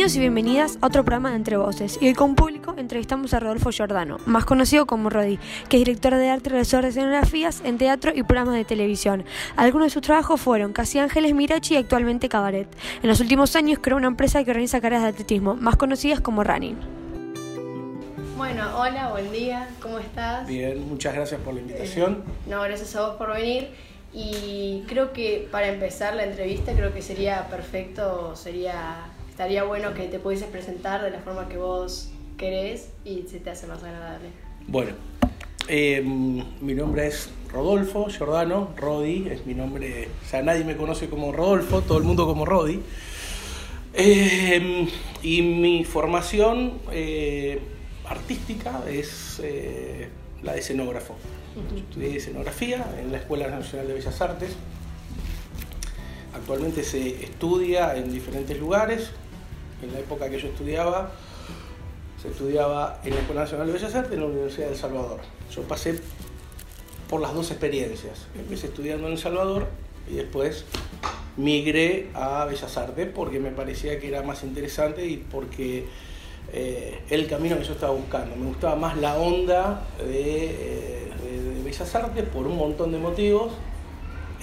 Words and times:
Bienvenidos 0.00 0.16
y 0.16 0.20
bienvenidas 0.20 0.78
a 0.80 0.86
otro 0.86 1.04
programa 1.04 1.28
de 1.28 1.36
Entre 1.36 1.58
Voces. 1.58 1.98
Y 2.00 2.06
hoy 2.06 2.14
con 2.14 2.34
público 2.34 2.72
entrevistamos 2.78 3.34
a 3.34 3.40
Rodolfo 3.40 3.70
Giordano, 3.70 4.16
más 4.24 4.46
conocido 4.46 4.86
como 4.86 5.10
Rodi, 5.10 5.38
que 5.68 5.76
es 5.76 5.84
director 5.84 6.14
de 6.14 6.30
arte 6.30 6.48
y 6.48 6.52
realizador 6.52 6.84
de 6.84 6.88
escenografías 6.88 7.60
en 7.66 7.76
teatro 7.76 8.10
y 8.14 8.22
programas 8.22 8.54
de 8.54 8.64
televisión. 8.64 9.26
Algunos 9.56 9.88
de 9.88 9.90
sus 9.90 10.00
trabajos 10.00 10.40
fueron 10.40 10.72
Casi 10.72 10.98
Ángeles 10.98 11.34
Mirachi 11.34 11.74
y 11.74 11.76
actualmente 11.76 12.30
Cabaret. 12.30 12.66
En 13.02 13.10
los 13.10 13.20
últimos 13.20 13.54
años 13.56 13.78
creó 13.82 13.98
una 13.98 14.06
empresa 14.06 14.42
que 14.42 14.50
organiza 14.52 14.80
carreras 14.80 15.02
de 15.02 15.08
atletismo, 15.10 15.54
más 15.54 15.76
conocidas 15.76 16.22
como 16.22 16.44
Running. 16.44 16.78
Bueno, 18.38 18.78
hola, 18.78 19.10
buen 19.10 19.30
día, 19.30 19.68
¿cómo 19.82 19.98
estás? 19.98 20.46
Bien, 20.46 20.88
muchas 20.88 21.12
gracias 21.12 21.42
por 21.42 21.52
la 21.52 21.60
invitación. 21.60 22.24
No, 22.46 22.62
gracias 22.62 22.96
a 22.96 23.06
vos 23.06 23.16
por 23.16 23.34
venir. 23.34 23.68
Y 24.14 24.82
creo 24.88 25.12
que 25.12 25.46
para 25.52 25.68
empezar 25.68 26.14
la 26.14 26.24
entrevista 26.24 26.72
creo 26.72 26.94
que 26.94 27.02
sería 27.02 27.48
perfecto, 27.48 28.34
sería 28.34 29.04
estaría 29.40 29.64
bueno 29.64 29.94
que 29.94 30.06
te 30.06 30.18
pudieses 30.18 30.48
presentar 30.48 31.02
de 31.02 31.10
la 31.10 31.20
forma 31.20 31.48
que 31.48 31.56
vos 31.56 32.10
querés 32.36 32.90
y 33.06 33.22
se 33.22 33.40
te 33.40 33.48
hace 33.48 33.66
más 33.66 33.82
agradable. 33.82 34.28
Bueno, 34.66 34.90
eh, 35.66 36.02
mi 36.02 36.74
nombre 36.74 37.06
es 37.06 37.30
Rodolfo 37.50 38.08
Giordano, 38.10 38.74
Rodi, 38.76 39.28
es 39.30 39.46
mi 39.46 39.54
nombre, 39.54 40.08
o 40.22 40.28
sea, 40.28 40.42
nadie 40.42 40.62
me 40.64 40.76
conoce 40.76 41.08
como 41.08 41.32
Rodolfo, 41.32 41.80
todo 41.80 41.96
el 41.96 42.04
mundo 42.04 42.26
como 42.26 42.44
Rodi. 42.44 42.82
Eh, 43.94 44.86
y 45.22 45.40
mi 45.40 45.84
formación 45.84 46.74
eh, 46.92 47.62
artística 48.10 48.82
es 48.90 49.40
la 50.42 50.52
de 50.52 50.58
escenógrafo. 50.58 51.16
estudié 51.74 52.18
escenografía 52.18 52.94
en 53.00 53.10
la 53.10 53.16
Escuela 53.16 53.48
Nacional 53.48 53.88
de 53.88 53.94
Bellas 53.94 54.20
Artes. 54.20 54.54
Actualmente 56.34 56.84
se 56.84 57.24
estudia 57.24 57.96
en 57.96 58.12
diferentes 58.12 58.60
lugares, 58.60 59.12
en 59.82 59.92
la 59.92 60.00
época 60.00 60.28
que 60.28 60.38
yo 60.38 60.48
estudiaba, 60.48 61.12
se 62.20 62.28
estudiaba 62.28 63.00
en 63.04 63.14
la 63.14 63.20
Escuela 63.20 63.42
Nacional 63.42 63.66
de 63.66 63.72
Bellas 63.72 63.94
Artes 63.94 64.12
en 64.12 64.20
la 64.20 64.26
Universidad 64.26 64.66
de 64.66 64.72
El 64.72 64.78
Salvador. 64.78 65.20
Yo 65.54 65.62
pasé 65.62 66.00
por 67.08 67.20
las 67.20 67.34
dos 67.34 67.50
experiencias. 67.50 68.26
Empecé 68.38 68.66
estudiando 68.66 69.06
en 69.06 69.14
El 69.14 69.18
Salvador 69.18 69.66
y 70.10 70.16
después 70.16 70.64
migré 71.36 72.08
a 72.14 72.44
Bellas 72.44 72.76
Artes 72.76 73.08
porque 73.14 73.40
me 73.40 73.50
parecía 73.50 73.98
que 73.98 74.08
era 74.08 74.22
más 74.22 74.44
interesante 74.44 75.06
y 75.06 75.16
porque 75.16 75.86
eh, 76.52 77.00
el 77.08 77.26
camino 77.26 77.56
que 77.58 77.64
yo 77.64 77.72
estaba 77.72 77.94
buscando. 77.94 78.36
Me 78.36 78.46
gustaba 78.46 78.76
más 78.76 78.98
la 78.98 79.16
onda 79.16 79.86
de, 79.98 80.44
eh, 80.50 81.10
de 81.22 81.62
Bellas 81.64 81.94
Artes 81.94 82.24
por 82.24 82.46
un 82.46 82.56
montón 82.56 82.92
de 82.92 82.98
motivos 82.98 83.52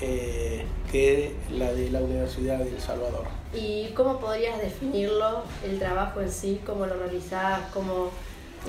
eh, 0.02 0.66
que 0.92 1.34
la 1.52 1.74
de 1.74 1.90
la 1.90 2.02
Universidad 2.02 2.60
de 2.60 2.70
El 2.70 2.80
Salvador. 2.80 3.26
¿Y 3.54 3.88
cómo 3.96 4.20
podrías 4.20 4.62
definirlo, 4.62 5.44
el 5.66 5.80
trabajo 5.80 6.22
en 6.22 6.32
sí, 6.32 6.62
cómo 6.66 6.86
lo 6.86 6.96
realizás, 6.98 7.62
cómo 7.74 8.12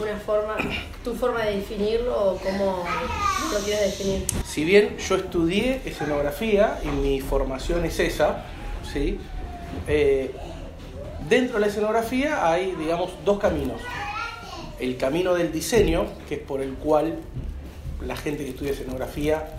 una 0.00 0.16
forma, 0.16 0.56
tu 1.04 1.14
forma 1.14 1.44
de 1.44 1.56
definirlo 1.56 2.32
o 2.32 2.36
cómo 2.38 2.84
lo 3.52 3.58
quieres 3.60 3.98
definir? 3.98 4.24
Si 4.46 4.64
bien 4.64 4.96
yo 4.96 5.16
estudié 5.16 5.82
escenografía 5.84 6.80
y 6.84 6.88
mi 6.88 7.20
formación 7.20 7.84
es 7.84 7.98
esa, 8.00 8.44
¿sí? 8.90 9.18
Eh, 9.86 10.34
dentro 11.28 11.54
de 11.54 11.60
la 11.60 11.66
escenografía 11.66 12.50
hay, 12.50 12.72
digamos, 12.72 13.10
dos 13.24 13.38
caminos. 13.38 13.80
El 14.78 14.96
camino 14.96 15.34
del 15.34 15.52
diseño, 15.52 16.06
que 16.28 16.36
es 16.36 16.40
por 16.40 16.62
el 16.62 16.74
cual 16.74 17.18
la 18.00 18.16
gente 18.16 18.44
que 18.44 18.50
estudia 18.50 18.72
escenografía 18.72 19.57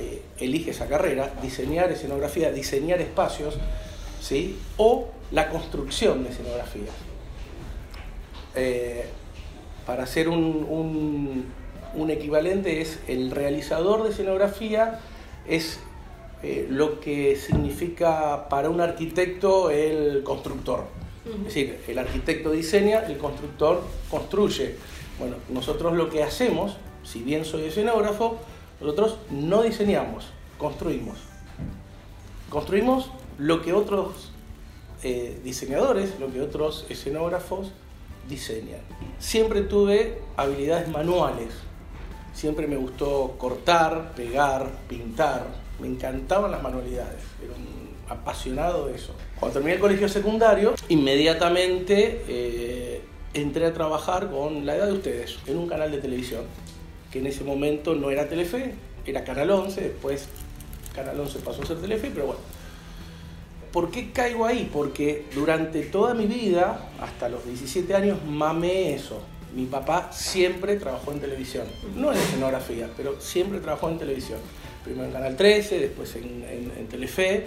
eh, 0.00 0.22
elige 0.38 0.72
esa 0.72 0.86
carrera, 0.86 1.32
diseñar 1.42 1.90
escenografía, 1.92 2.50
diseñar 2.50 3.00
espacios, 3.00 3.56
¿sí? 4.20 4.58
o 4.76 5.08
la 5.30 5.48
construcción 5.50 6.24
de 6.24 6.30
escenografía. 6.30 6.90
Eh, 8.56 9.04
para 9.86 10.04
hacer 10.04 10.28
un, 10.28 11.52
equivalente 12.08 12.80
es 12.80 13.00
el 13.08 13.30
realizador 13.30 14.02
de 14.02 14.10
escenografía, 14.10 15.00
es 15.46 15.80
eh, 16.42 16.66
lo 16.68 17.00
que 17.00 17.36
significa 17.36 18.48
para 18.48 18.70
un 18.70 18.80
arquitecto 18.80 19.70
el 19.70 20.22
constructor. 20.24 20.84
Es 21.24 21.44
decir, 21.44 21.80
el 21.88 21.98
arquitecto 21.98 22.50
diseña, 22.50 23.00
el 23.06 23.16
constructor 23.16 23.82
construye. 24.10 24.76
Bueno, 25.18 25.36
nosotros 25.48 25.94
lo 25.94 26.10
que 26.10 26.22
hacemos, 26.22 26.76
si 27.02 27.22
bien 27.22 27.46
soy 27.46 27.64
escenógrafo, 27.64 28.40
nosotros 28.80 29.18
no 29.30 29.62
diseñamos, 29.62 30.26
construimos. 30.58 31.18
Construimos 32.50 33.10
lo 33.38 33.62
que 33.62 33.72
otros 33.72 34.30
eh, 35.02 35.40
diseñadores, 35.42 36.18
lo 36.20 36.32
que 36.32 36.40
otros 36.40 36.86
escenógrafos 36.88 37.72
diseñan. 38.28 38.80
Siempre 39.18 39.62
tuve 39.62 40.20
habilidades 40.36 40.88
manuales. 40.88 41.48
Siempre 42.32 42.66
me 42.66 42.76
gustó 42.76 43.36
cortar, 43.38 44.12
pegar, 44.14 44.70
pintar. 44.88 45.46
Me 45.80 45.86
encantaban 45.86 46.50
las 46.50 46.62
manualidades. 46.62 47.22
Era 47.42 47.52
un 47.54 47.84
apasionado 48.08 48.86
de 48.86 48.96
eso. 48.96 49.14
Cuando 49.38 49.54
terminé 49.54 49.74
el 49.74 49.80
colegio 49.80 50.08
secundario, 50.08 50.74
inmediatamente 50.88 52.24
eh, 52.28 53.02
entré 53.34 53.66
a 53.66 53.72
trabajar 53.72 54.30
con 54.30 54.66
la 54.66 54.76
edad 54.76 54.86
de 54.86 54.92
ustedes 54.92 55.38
en 55.46 55.58
un 55.58 55.68
canal 55.68 55.90
de 55.90 55.98
televisión 55.98 56.42
que 57.14 57.20
en 57.20 57.28
ese 57.28 57.44
momento 57.44 57.94
no 57.94 58.10
era 58.10 58.28
Telefe, 58.28 58.74
era 59.06 59.22
Canal 59.22 59.48
11, 59.48 59.80
después 59.80 60.26
Canal 60.96 61.20
11 61.20 61.38
pasó 61.38 61.62
a 61.62 61.66
ser 61.66 61.80
Telefe, 61.80 62.10
pero 62.12 62.26
bueno. 62.26 62.40
¿Por 63.70 63.92
qué 63.92 64.10
caigo 64.10 64.44
ahí? 64.44 64.68
Porque 64.72 65.26
durante 65.32 65.82
toda 65.82 66.12
mi 66.12 66.26
vida, 66.26 66.90
hasta 67.00 67.28
los 67.28 67.46
17 67.46 67.94
años, 67.94 68.18
mamé 68.24 68.94
eso. 68.94 69.22
Mi 69.54 69.66
papá 69.66 70.10
siempre 70.10 70.74
trabajó 70.74 71.12
en 71.12 71.20
televisión, 71.20 71.68
no 71.94 72.10
en 72.10 72.18
escenografía, 72.18 72.90
pero 72.96 73.20
siempre 73.20 73.60
trabajó 73.60 73.88
en 73.90 73.98
televisión. 73.98 74.40
Primero 74.82 75.04
en 75.06 75.12
Canal 75.12 75.36
13, 75.36 75.78
después 75.78 76.16
en, 76.16 76.44
en 76.76 76.88
Telefe. 76.88 77.44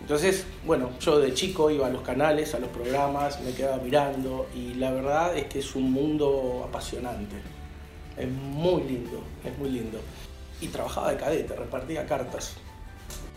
Entonces, 0.00 0.46
bueno, 0.64 0.88
yo 1.00 1.20
de 1.20 1.34
chico 1.34 1.70
iba 1.70 1.86
a 1.86 1.90
los 1.90 2.00
canales, 2.00 2.54
a 2.54 2.58
los 2.58 2.70
programas, 2.70 3.42
me 3.42 3.52
quedaba 3.52 3.76
mirando 3.76 4.46
y 4.56 4.72
la 4.74 4.90
verdad 4.90 5.36
es 5.36 5.44
que 5.48 5.58
es 5.58 5.76
un 5.76 5.92
mundo 5.92 6.64
apasionante. 6.66 7.36
Es 8.16 8.28
muy 8.28 8.82
lindo, 8.84 9.22
es 9.44 9.56
muy 9.58 9.70
lindo. 9.70 9.98
Y 10.60 10.68
trabajaba 10.68 11.10
de 11.10 11.16
cadete, 11.16 11.56
repartía 11.56 12.06
cartas. 12.06 12.54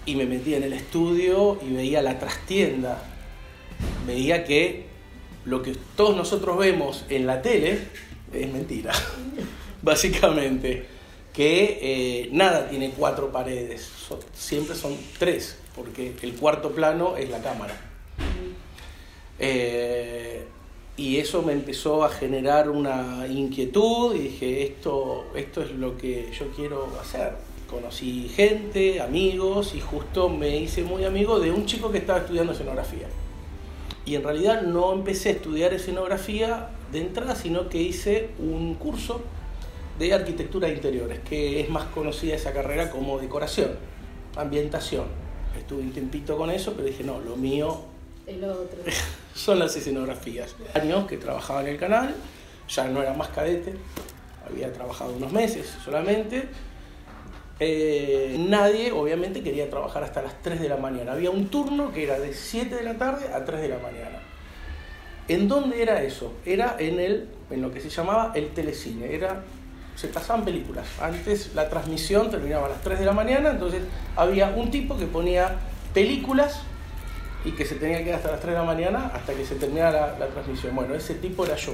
Y 0.06 0.16
me 0.16 0.26
metía 0.26 0.58
en 0.58 0.64
el 0.64 0.74
estudio 0.74 1.60
y 1.62 1.74
veía 1.74 2.02
la 2.02 2.20
trastienda. 2.20 3.02
Veía 4.06 4.44
que 4.44 4.86
lo 5.46 5.62
que 5.62 5.76
todos 5.96 6.16
nosotros 6.16 6.58
vemos 6.58 7.06
en 7.10 7.26
la 7.26 7.42
tele 7.42 7.80
es 8.34 8.52
mentira, 8.52 8.94
básicamente. 9.82 10.88
Que 11.34 11.80
eh, 11.82 12.30
nada 12.32 12.70
tiene 12.70 12.92
cuatro 12.92 13.30
paredes, 13.30 13.92
siempre 14.34 14.74
son 14.74 14.96
tres, 15.20 15.58
porque 15.76 16.14
el 16.22 16.36
cuarto 16.36 16.72
plano 16.72 17.18
es 17.18 17.30
la 17.30 17.40
cámara. 17.42 17.76
Eh, 19.38 20.46
y 20.98 21.18
eso 21.18 21.42
me 21.42 21.54
empezó 21.54 22.04
a 22.04 22.10
generar 22.10 22.70
una 22.70 23.28
inquietud 23.28 24.16
y 24.16 24.20
dije, 24.20 24.64
esto, 24.64 25.26
esto 25.36 25.62
es 25.62 25.72
lo 25.72 25.98
que 25.98 26.32
yo 26.38 26.48
quiero 26.56 26.88
hacer. 27.02 27.34
Conocí 27.70 28.30
gente, 28.34 29.02
amigos 29.02 29.76
y 29.76 29.82
justo 29.82 30.30
me 30.30 30.58
hice 30.58 30.84
muy 30.84 31.04
amigo 31.04 31.40
de 31.40 31.52
un 31.52 31.66
chico 31.66 31.92
que 31.92 31.98
estaba 31.98 32.20
estudiando 32.20 32.54
escenografía. 32.54 33.08
Y 34.06 34.16
en 34.16 34.24
realidad 34.24 34.62
no 34.62 34.94
empecé 34.94 35.30
a 35.30 35.32
estudiar 35.34 35.74
escenografía 35.74 36.70
de 36.92 37.02
entrada, 37.02 37.36
sino 37.36 37.68
que 37.68 37.82
hice 37.82 38.30
un 38.40 38.76
curso 38.76 39.22
de 40.00 40.14
arquitectura 40.14 40.68
de 40.68 40.76
interiores, 40.76 41.20
que 41.28 41.60
es 41.60 41.70
más 41.70 41.86
conocida 41.86 42.36
esa 42.36 42.54
carrera 42.54 42.92
como 42.92 43.18
decoración, 43.18 43.72
ambientación. 44.38 45.06
Estuve 45.58 45.82
un 45.82 45.92
tiempito 45.92 46.38
con 46.38 46.52
eso, 46.52 46.74
pero 46.74 46.88
dije, 46.88 47.04
no, 47.04 47.20
lo 47.20 47.36
mío 47.36 47.82
el 48.28 48.44
otro. 48.44 48.80
Son 49.36 49.60
las 49.60 49.76
escenografías. 49.76 50.56
Años 50.74 51.08
que 51.08 51.18
trabajaba 51.18 51.60
en 51.60 51.68
el 51.68 51.78
canal, 51.78 52.16
ya 52.70 52.88
no 52.88 53.02
era 53.02 53.14
más 53.14 53.28
cadete, 53.28 53.74
había 54.50 54.72
trabajado 54.72 55.14
unos 55.14 55.34
meses 55.34 55.68
solamente. 55.84 56.48
Eh, 57.60 58.38
nadie, 58.40 58.94
obviamente, 58.94 59.44
quería 59.44 59.70
trabajar 59.70 60.04
hasta 60.04 60.22
las 60.22 60.42
3 60.42 60.62
de 60.62 60.70
la 60.70 60.78
mañana. 60.78 61.12
Había 61.12 61.32
un 61.32 61.50
turno 61.50 61.92
que 61.92 62.04
era 62.04 62.18
de 62.18 62.34
7 62.34 62.76
de 62.76 62.84
la 62.84 62.94
tarde 62.96 63.28
a 63.34 63.44
3 63.44 63.62
de 63.62 63.68
la 63.68 63.78
mañana. 63.80 64.20
¿En 65.28 65.50
dónde 65.50 65.82
era 65.82 66.02
eso? 66.02 66.34
Era 66.46 66.78
en, 66.80 67.02
el, 67.02 67.28
en 67.50 67.62
lo 67.62 67.74
que 67.74 67.82
se 67.82 67.90
llamaba 67.90 68.32
el 68.36 68.50
telecine. 68.54 69.14
Era, 69.14 69.44
se 69.96 70.08
pasaban 70.08 70.46
películas. 70.46 70.88
Antes 71.02 71.54
la 71.54 71.68
transmisión 71.68 72.32
terminaba 72.32 72.68
a 72.68 72.70
las 72.70 72.82
3 72.82 73.00
de 73.00 73.06
la 73.06 73.14
mañana, 73.14 73.52
entonces 73.52 73.82
había 74.16 74.48
un 74.50 74.72
tipo 74.72 74.98
que 74.98 75.08
ponía 75.08 75.58
películas 75.94 76.62
y 77.46 77.52
que 77.52 77.66
se 77.66 77.76
tenía 77.76 78.04
que 78.04 78.10
ir 78.10 78.16
hasta 78.16 78.32
las 78.32 78.40
3 78.40 78.54
de 78.54 78.60
la 78.60 78.66
mañana 78.66 79.12
hasta 79.14 79.34
que 79.34 79.46
se 79.46 79.56
terminara 79.56 80.18
la, 80.20 80.28
transmisión. 80.28 80.76
Bueno, 80.76 80.96
ese 80.96 81.14
tipo 81.16 81.46
era 81.46 81.56
yo, 81.56 81.74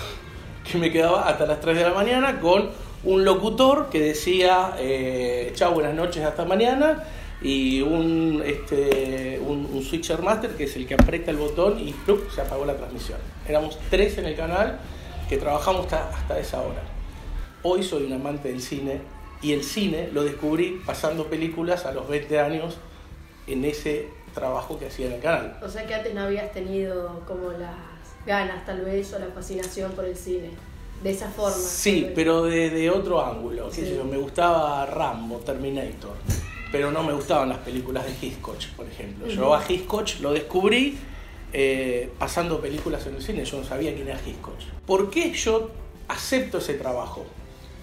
que 0.70 0.78
me 0.78 0.92
quedaba 0.92 1.28
hasta 1.28 1.46
las 1.46 1.60
3 1.60 1.76
de 1.76 1.82
la 1.82 1.94
mañana 1.94 2.38
con 2.40 2.70
un 3.04 3.24
locutor 3.24 3.88
que 3.90 4.00
decía 4.00 4.74
eh, 4.78 5.50
chao, 5.54 5.72
buenas 5.72 5.94
noches, 5.94 6.22
hasta 6.24 6.44
mañana, 6.44 7.02
y 7.40 7.80
un, 7.80 8.42
este, 8.46 9.40
un, 9.40 9.82
switcher 9.82 10.22
master 10.22 10.50
que 10.52 10.64
es 10.64 10.76
el 10.76 10.86
que 10.86 10.94
aprieta 10.94 11.32
el 11.32 11.38
botón 11.38 11.80
y 11.80 11.92
se 12.32 12.40
apagó 12.40 12.64
la 12.64 12.76
transmisión. 12.76 13.18
Éramos 13.48 13.78
tres 13.90 14.16
en 14.18 14.26
el 14.26 14.36
canal 14.36 14.78
que 15.28 15.38
trabajamos 15.38 15.86
hasta, 15.86 16.08
hasta 16.10 16.38
esa 16.38 16.60
hora. 16.60 16.82
Hoy 17.64 17.82
soy 17.82 18.04
un 18.04 18.12
amante 18.12 18.48
del 18.48 18.60
cine 18.60 19.00
y 19.42 19.52
el 19.52 19.64
cine 19.64 20.08
lo 20.12 20.22
descubrí 20.22 20.80
pasando 20.86 21.26
películas 21.26 21.84
a 21.84 21.92
los 21.92 22.08
20 22.08 22.38
años 22.38 22.78
en 23.48 23.64
ese 23.64 24.08
trabajo 24.34 24.78
que 24.78 24.86
hacía 24.86 25.06
en 25.06 25.12
el 25.12 25.20
canal. 25.20 25.58
O 25.62 25.68
sea 25.68 25.86
que 25.86 25.94
antes 25.94 26.14
no 26.14 26.22
habías 26.22 26.52
tenido 26.52 27.20
como 27.26 27.50
las 27.52 27.76
ganas 28.26 28.64
tal 28.64 28.82
vez 28.82 29.12
o 29.12 29.18
la 29.18 29.26
fascinación 29.26 29.92
por 29.92 30.04
el 30.04 30.16
cine. 30.16 30.50
De 31.02 31.10
esa 31.10 31.28
forma. 31.28 31.56
Sí, 31.56 32.12
pero 32.14 32.44
de, 32.44 32.88
otro 32.90 33.24
ángulo. 33.24 33.68
me 34.08 34.16
gustaba 34.18 34.86
Rambo, 34.86 35.38
Terminator, 35.38 36.16
pero 36.70 36.92
no 36.92 37.02
me 37.02 37.12
gustaban 37.12 37.48
las 37.48 37.58
películas 37.58 38.04
de 38.06 38.12
Hitchcock, 38.26 38.64
por 38.76 38.86
ejemplo. 38.86 39.26
Yo 39.26 39.52
a 39.52 39.64
Hitchcock 39.68 40.20
lo 40.20 40.32
descubrí 40.32 40.96
eh, 41.52 42.10
pasando 42.18 42.60
películas 42.60 43.06
en 43.06 43.16
el 43.16 43.22
cine, 43.22 43.44
yo 43.44 43.58
no 43.58 43.64
sabía 43.64 43.94
quién 43.94 44.08
era 44.08 44.18
Hitchcock. 44.24 44.54
¿Por 44.86 45.10
qué 45.10 45.32
yo 45.32 45.70
acepto 46.08 46.58
ese 46.58 46.74
trabajo? 46.74 47.26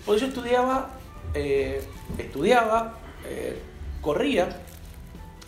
Porque 0.06 0.22
yo 0.22 0.28
estudiaba, 0.28 0.98
eh, 1.36 1.82
estudiaba, 2.18 2.98
eh, 3.28 3.60
corría, 4.02 4.62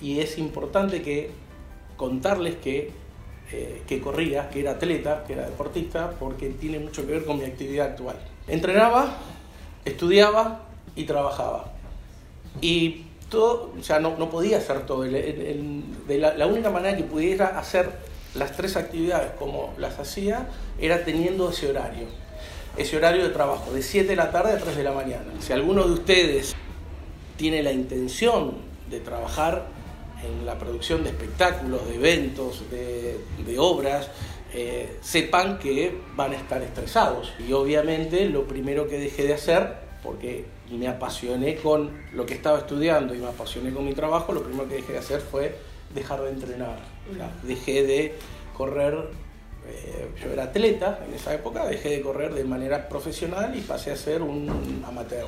y 0.02 0.20
es 0.20 0.38
importante 0.38 1.02
que 1.02 1.32
contarles 1.96 2.56
que, 2.56 2.92
que 3.88 4.02
corría, 4.02 4.50
que 4.50 4.62
era 4.62 4.72
atleta, 4.72 5.24
que 5.26 5.34
era 5.34 5.46
deportista, 5.46 6.12
porque 6.20 6.50
tiene 6.50 6.80
mucho 6.80 7.06
que 7.06 7.14
ver 7.14 7.26
con 7.26 7.38
mi 7.38 7.46
actividad 7.46 7.88
actual. 7.88 8.16
Entrenaba, 8.48 9.18
estudiaba 9.86 10.64
y 10.96 11.04
trabajaba. 11.04 11.72
Y 12.60 13.06
todo, 13.30 13.74
o 13.74 14.00
no, 14.00 14.18
no 14.18 14.30
podía 14.30 14.58
hacer 14.58 14.86
todo. 14.86 15.04
de 15.04 16.18
la, 16.18 16.34
la, 16.34 16.48
única 16.48 16.70
manera 16.70 16.98
que 16.98 17.04
pudiera 17.04 17.60
hacer 17.60 17.90
las 18.36 18.56
tres 18.56 18.76
actividades 18.76 19.32
como 19.38 19.74
las 19.78 20.00
hacía 20.00 20.48
era 20.80 21.04
teniendo 21.04 21.50
ese 21.50 21.70
horario, 21.70 22.08
ese 22.78 22.98
horario 22.98 23.24
de 23.24 23.30
trabajo, 23.30 23.72
de 23.72 23.82
7 23.82 24.08
de 24.08 24.16
la 24.16 24.32
tarde 24.32 24.54
a 24.54 24.58
3 24.58 24.76
de 24.76 24.84
la 24.84 24.92
mañana. 24.92 25.32
Si 25.40 25.54
alguno 25.54 25.86
de 25.86 25.94
ustedes 25.94 26.56
tiene 27.38 27.64
la 27.64 27.72
intención 27.72 28.56
de 28.90 29.00
trabajar 29.00 29.66
en 30.24 30.46
la 30.46 30.58
producción 30.58 31.04
de 31.04 31.10
espectáculos, 31.10 31.88
de 31.88 31.96
eventos, 31.96 32.64
de, 32.70 33.60
obras, 33.60 34.10
eh, 34.54 34.98
sepan 35.02 35.60
que 35.60 35.96
van 36.16 36.34
a 36.34 36.36
estar 36.36 36.62
estresados. 36.62 37.34
Y 37.40 37.54
obviamente 37.54 38.26
lo 38.26 38.46
primero 38.46 38.88
que 38.88 39.00
dejé 39.00 39.24
de 39.24 39.34
hacer, 39.34 39.76
porque 40.04 40.46
me 40.72 40.88
apasioné 40.88 41.56
con 41.56 41.92
lo 42.14 42.26
que 42.26 42.34
estaba 42.34 42.60
estudiando 42.60 43.14
y 43.14 43.20
me 43.20 43.28
apasioné 43.28 43.72
con 43.72 43.86
mi 43.86 43.94
trabajo, 43.94 44.34
lo 44.34 44.44
primero 44.44 44.68
que 44.68 44.76
dejé 44.76 44.94
de 44.94 45.00
hacer 45.00 45.22
fue 45.22 45.56
dejar 45.94 46.22
de 46.22 46.30
entrenar. 46.30 46.80
dejé 47.44 47.84
de 47.84 48.16
correr, 48.56 49.10
eh, 49.68 50.10
yo 50.22 50.32
era 50.32 50.44
atleta 50.46 51.00
en 51.08 51.14
esa 51.14 51.34
época, 51.34 51.66
dejé 51.66 51.90
de 51.90 52.02
correr 52.02 52.34
de 52.34 52.44
manera 52.44 52.88
profesional 52.88 53.56
y 53.56 53.62
pasé 53.62 53.92
a 53.92 53.96
ser 53.96 54.22
un 54.22 54.84
amateur, 54.88 55.28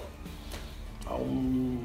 a 1.07 1.15
un, 1.15 1.83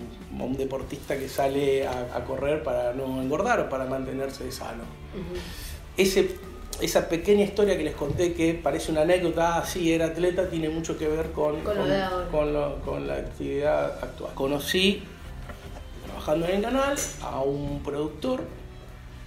deportista 0.56 1.16
que 1.16 1.28
sale 1.28 1.86
a, 1.86 2.24
correr 2.24 2.62
para 2.62 2.92
no 2.92 3.22
engordar 3.22 3.60
o 3.60 3.68
para 3.68 3.84
mantenerse 3.84 4.50
sano. 4.50 4.84
Ese, 5.96 6.36
esa 6.80 7.08
pequeña 7.08 7.44
historia 7.44 7.76
que 7.76 7.84
les 7.84 7.94
conté 7.94 8.32
que 8.32 8.54
parece 8.54 8.90
una 8.90 9.02
anécdota, 9.02 9.58
ah, 9.58 9.64
sí, 9.64 9.92
era 9.92 10.06
atleta, 10.06 10.48
tiene 10.48 10.68
mucho 10.68 10.96
que 10.98 11.06
ver 11.06 11.32
con, 11.32 11.60
con 11.60 13.06
la 13.06 13.14
actividad 13.14 14.02
actual. 14.02 14.34
Conocí, 14.34 15.02
trabajando 16.06 16.46
en 16.46 16.56
el 16.56 16.62
canal, 16.62 16.96
a 17.22 17.40
un 17.40 17.82
productor 17.82 18.42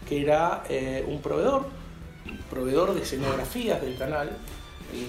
que 0.07 0.21
era 0.21 0.63
eh, 0.69 1.05
un 1.07 1.21
proveedor, 1.21 1.67
proveedor 2.49 2.93
de 2.93 3.01
escenografías 3.01 3.81
del 3.81 3.97
canal. 3.97 4.29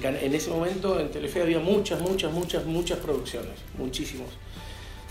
En 0.00 0.32
ese 0.32 0.48
momento 0.50 1.00
en 1.00 1.10
Telefe 1.10 1.42
había 1.42 1.58
muchas, 1.58 2.00
muchas, 2.00 2.32
muchas, 2.32 2.64
muchas 2.64 2.98
producciones, 3.00 3.58
muchísimos. 3.76 4.28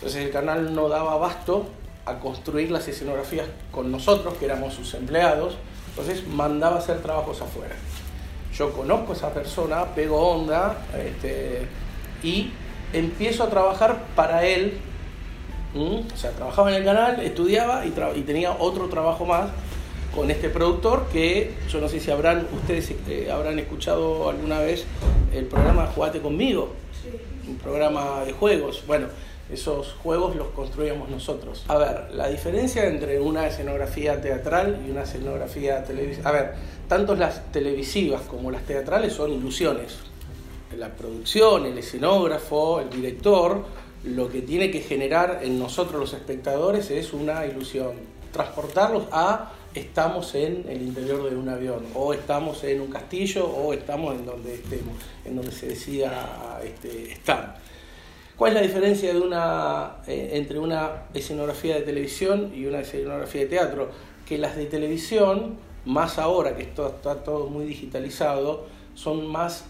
Entonces 0.02 0.26
el 0.26 0.32
canal 0.32 0.74
no 0.74 0.90
daba 0.90 1.14
abasto 1.14 1.68
a 2.08 2.18
construir 2.18 2.72
las 2.72 2.88
escenografías 2.88 3.46
con 3.72 3.92
nosotros, 3.92 4.34
que 4.40 4.46
éramos 4.46 4.74
sus 4.74 4.96
empleados, 4.96 5.58
entonces 5.90 6.26
mandaba 6.28 6.78
hacer 6.80 7.04
trabajos 7.04 7.40
afuera. 7.40 7.76
Yo 8.52 8.74
conozco 8.74 9.14
a 9.14 9.16
esa 9.16 9.32
persona, 9.32 9.86
pego 9.94 10.18
onda 10.20 10.76
este, 10.98 11.68
y 12.24 12.50
empiezo 12.94 13.44
a 13.44 13.50
trabajar 13.52 14.06
para 14.16 14.44
él. 14.44 14.80
O 15.76 16.04
sea, 16.18 16.32
trabajaba 16.32 16.72
en 16.72 16.78
el 16.78 16.84
canal, 16.84 17.20
estudiaba 17.22 17.86
y, 17.86 17.94
y 18.16 18.22
tenía 18.24 18.54
otro 18.54 18.88
trabajo 18.90 19.26
más 19.26 19.52
con 20.16 20.32
este 20.32 20.50
productor 20.50 21.08
que 21.14 21.54
yo 21.70 21.80
no 21.80 21.88
sé 21.88 22.00
si 22.00 22.10
habrán 22.10 22.48
ustedes 22.54 22.92
eh, 23.08 23.30
habrán 23.32 23.60
escuchado 23.60 24.30
alguna 24.30 24.60
vez 24.60 24.86
el 25.34 25.46
programa 25.46 25.86
Jugate 25.86 26.20
conmigo, 26.20 26.74
un 27.48 27.58
programa 27.58 28.26
de 28.26 28.34
juegos. 28.34 28.84
Bueno, 28.88 29.08
esos 29.52 29.94
juegos 30.02 30.36
los 30.36 30.50
construíamos 30.50 31.10
nosotros. 31.10 31.64
A 31.68 31.78
ver, 31.78 32.10
la 32.14 32.28
diferencia 32.30 32.86
entre 32.86 33.20
una 33.20 33.48
escenografía 33.48 34.22
teatral 34.22 34.82
y 34.86 34.92
una 34.92 35.04
escenografía 35.04 35.84
televisiva. 35.84 36.30
A 36.30 36.32
ver, 36.32 36.54
tanto 36.88 37.16
las 37.16 37.52
televisivas 37.52 38.22
como 38.24 38.52
las 38.52 38.64
teatrales 38.64 39.14
son 39.14 39.32
ilusiones. 39.32 39.98
La 40.78 40.90
producción, 40.90 41.66
el 41.66 41.78
escenógrafo, 41.78 42.80
el 42.80 42.90
director, 42.90 43.66
lo 44.04 44.30
que 44.30 44.42
tiene 44.42 44.72
que 44.72 44.80
generar 44.80 45.42
en 45.44 45.60
nosotros 45.60 46.00
los 46.00 46.14
espectadores 46.14 46.90
es 46.90 47.14
una 47.14 47.46
ilusión. 47.46 47.92
Transportarlos 48.32 49.04
a 49.12 49.52
estamos 49.74 50.34
en 50.36 50.66
el 50.68 50.82
interior 50.82 51.30
de 51.30 51.36
un 51.36 51.50
avión, 51.50 51.86
o 51.94 52.14
estamos 52.14 52.64
en 52.64 52.82
un 52.82 52.88
castillo, 52.88 53.46
o 53.46 53.74
estamos 53.74 54.16
en 54.16 54.26
donde 54.26 54.62
en 55.26 55.36
donde 55.36 55.52
se 55.52 55.68
decida 55.68 56.60
este, 56.64 57.12
estar. 57.12 57.58
¿Cuál 58.42 58.54
es 58.54 58.62
la 58.62 58.68
diferencia 58.68 59.12
eh, 60.08 60.30
entre 60.34 60.58
una 60.58 61.04
escenografía 61.14 61.76
de 61.76 61.82
televisión 61.82 62.52
y 62.56 62.66
una 62.66 62.80
escenografía 62.80 63.42
de 63.42 63.48
teatro? 63.48 63.92
Que 64.28 64.40
las 64.40 64.56
de 64.56 64.66
televisión, 64.66 65.58
más 65.86 66.18
ahora 66.18 66.56
que 66.56 66.64
está 66.64 66.90
todo 67.24 67.52
muy 67.52 67.66
digitalizado, 67.66 68.66
son 68.96 69.28
más 69.28 69.66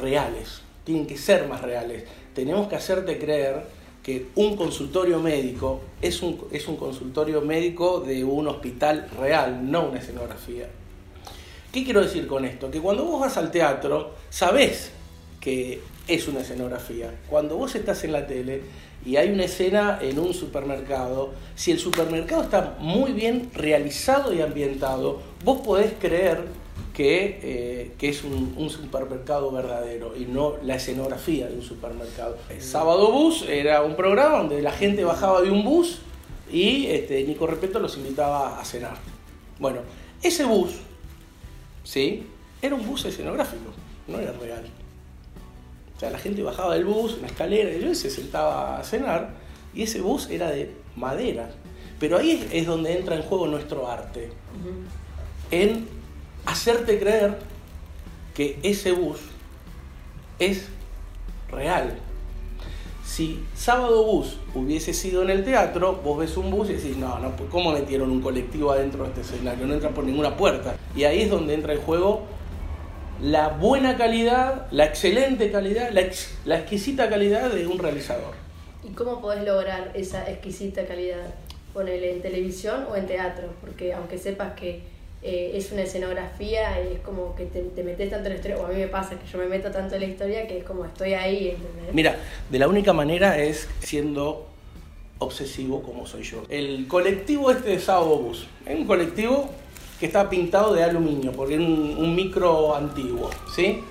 reales, 0.00 0.62
tienen 0.84 1.06
que 1.06 1.18
ser 1.18 1.46
más 1.46 1.60
reales. 1.60 2.04
Tenemos 2.34 2.68
que 2.68 2.76
hacerte 2.76 3.18
creer 3.18 3.64
que 4.02 4.28
un 4.36 4.56
consultorio 4.56 5.20
médico 5.20 5.82
es 6.00 6.22
un, 6.22 6.40
es 6.50 6.68
un 6.68 6.76
consultorio 6.78 7.42
médico 7.42 8.00
de 8.00 8.24
un 8.24 8.48
hospital 8.48 9.10
real, 9.20 9.70
no 9.70 9.90
una 9.90 9.98
escenografía. 9.98 10.70
¿Qué 11.70 11.84
quiero 11.84 12.00
decir 12.00 12.26
con 12.26 12.46
esto? 12.46 12.70
Que 12.70 12.80
cuando 12.80 13.04
vos 13.04 13.20
vas 13.20 13.36
al 13.36 13.50
teatro, 13.50 14.14
sabés 14.30 14.90
que 15.38 15.82
es 16.08 16.26
una 16.26 16.40
escenografía. 16.40 17.14
Cuando 17.28 17.56
vos 17.56 17.74
estás 17.74 18.02
en 18.04 18.12
la 18.12 18.26
tele 18.26 18.62
y 19.04 19.16
hay 19.16 19.30
una 19.30 19.44
escena 19.44 19.98
en 20.02 20.18
un 20.18 20.34
supermercado, 20.34 21.32
si 21.54 21.70
el 21.70 21.78
supermercado 21.78 22.42
está 22.42 22.76
muy 22.80 23.12
bien 23.12 23.50
realizado 23.54 24.32
y 24.32 24.40
ambientado, 24.40 25.20
vos 25.44 25.60
podés 25.60 25.92
creer 26.00 26.44
que, 26.94 27.38
eh, 27.42 27.92
que 27.96 28.08
es 28.08 28.24
un, 28.24 28.68
supermercado 28.70 29.52
verdadero 29.52 30.16
y 30.16 30.24
no 30.24 30.54
la 30.64 30.76
escenografía 30.76 31.46
de 31.46 31.54
un 31.54 31.62
supermercado. 31.62 32.36
El 32.50 32.60
Sábado 32.60 33.12
Bus 33.12 33.44
era 33.48 33.82
un 33.82 33.94
programa 33.94 34.38
donde 34.38 34.60
la 34.62 34.72
gente 34.72 35.04
bajaba 35.04 35.42
de 35.42 35.50
un 35.50 35.62
bus 35.62 36.00
y 36.50 36.86
este, 36.86 37.22
Nico 37.24 37.46
Repeto 37.46 37.78
los 37.78 37.96
invitaba 37.98 38.58
a 38.58 38.64
cenar. 38.64 38.96
Bueno, 39.60 39.80
ese 40.22 40.44
bus, 40.44 40.72
¿sí? 41.84 42.26
Era 42.60 42.74
un 42.74 42.84
bus 42.84 43.04
escenográfico, 43.04 43.70
no 44.08 44.18
era 44.18 44.32
real. 44.32 44.64
O 45.98 46.00
sea, 46.00 46.10
la 46.10 46.18
gente 46.20 46.44
bajaba 46.44 46.74
del 46.74 46.84
bus, 46.84 47.18
la 47.20 47.26
escalera, 47.26 47.72
y 47.72 47.94
se 47.96 48.08
sentaba 48.08 48.78
a 48.78 48.84
cenar, 48.84 49.30
y 49.74 49.82
ese 49.82 50.00
bus 50.00 50.30
era 50.30 50.48
de 50.48 50.72
madera. 50.94 51.50
Pero 51.98 52.18
ahí 52.18 52.48
es, 52.52 52.66
donde 52.68 52.96
entra 52.96 53.16
en 53.16 53.22
juego 53.22 53.48
nuestro 53.48 53.90
arte. 53.90 54.30
En 55.50 55.88
hacerte 56.46 57.00
creer 57.00 57.38
que 58.32 58.60
ese 58.62 58.92
bus 58.92 59.18
es 60.38 60.68
real. 61.50 61.98
Si 63.04 63.42
Sábado 63.56 64.04
Bus 64.04 64.36
hubiese 64.54 64.94
sido 64.94 65.24
en 65.24 65.30
el 65.30 65.44
teatro, 65.44 66.00
vos 66.04 66.18
ves 66.18 66.36
un 66.36 66.52
bus 66.52 66.70
y 66.70 66.74
decís, 66.74 66.96
no, 66.96 67.18
no, 67.18 67.32
¿cómo 67.50 67.72
metieron 67.72 68.12
un 68.12 68.20
colectivo 68.20 68.70
adentro 68.70 69.02
de 69.02 69.08
este 69.08 69.22
escenario? 69.22 69.66
No 69.66 69.74
entra 69.74 69.90
por 69.90 70.04
ninguna 70.04 70.36
puerta. 70.36 70.76
Y 70.94 71.02
ahí 71.02 71.22
es 71.22 71.30
donde 71.30 71.54
entra 71.54 71.72
en 71.72 71.80
juego 71.80 72.37
la 73.22 73.48
buena 73.48 73.96
calidad, 73.96 74.66
la 74.70 74.84
excelente 74.84 75.50
calidad, 75.50 75.90
la, 75.90 76.02
la 76.44 76.58
exquisita 76.58 77.08
calidad 77.08 77.50
de 77.50 77.66
un 77.66 77.78
realizador. 77.78 78.34
¿Y 78.88 78.92
cómo 78.92 79.20
podés 79.20 79.44
lograr 79.44 79.90
esa 79.94 80.28
exquisita 80.30 80.86
calidad? 80.86 81.34
Ponele 81.72 82.12
en 82.12 82.22
televisión 82.22 82.86
o 82.90 82.96
en 82.96 83.06
teatro, 83.06 83.48
porque 83.60 83.92
aunque 83.92 84.18
sepas 84.18 84.54
que 84.54 84.80
eh, 85.22 85.52
es 85.54 85.72
una 85.72 85.82
escenografía, 85.82 86.80
es 86.80 87.00
como 87.00 87.34
que 87.34 87.46
te, 87.46 87.60
te, 87.62 87.82
metes 87.82 88.10
tanto 88.10 88.26
en 88.26 88.34
la 88.34 88.36
historia, 88.36 88.58
o 88.58 88.66
a 88.66 88.68
mí 88.68 88.76
me 88.76 88.86
pasa 88.86 89.18
que 89.18 89.26
yo 89.26 89.38
me 89.38 89.46
meto 89.46 89.70
tanto 89.70 89.96
en 89.96 90.02
la 90.02 90.06
historia 90.06 90.46
que 90.46 90.58
es 90.58 90.64
como 90.64 90.84
estoy 90.84 91.14
ahí, 91.14 91.48
¿entendés? 91.48 91.92
Mira, 91.92 92.16
de 92.50 92.58
la 92.58 92.68
única 92.68 92.92
manera 92.92 93.36
es 93.38 93.68
siendo 93.80 94.46
obsesivo 95.18 95.82
como 95.82 96.06
soy 96.06 96.22
yo. 96.22 96.44
El 96.48 96.86
colectivo 96.86 97.50
este 97.50 97.70
de 97.70 97.80
Sábado 97.80 98.16
Bus, 98.18 98.46
es 98.64 98.78
un 98.78 98.86
colectivo 98.86 99.50
que 99.98 100.06
está 100.06 100.28
pintado 100.28 100.74
de 100.74 100.84
aluminio, 100.84 101.32
porque 101.32 101.54
es 101.54 101.60
un, 101.60 101.96
un 101.98 102.14
micro 102.14 102.74
antiguo, 102.74 103.30
¿sí? 103.54 103.82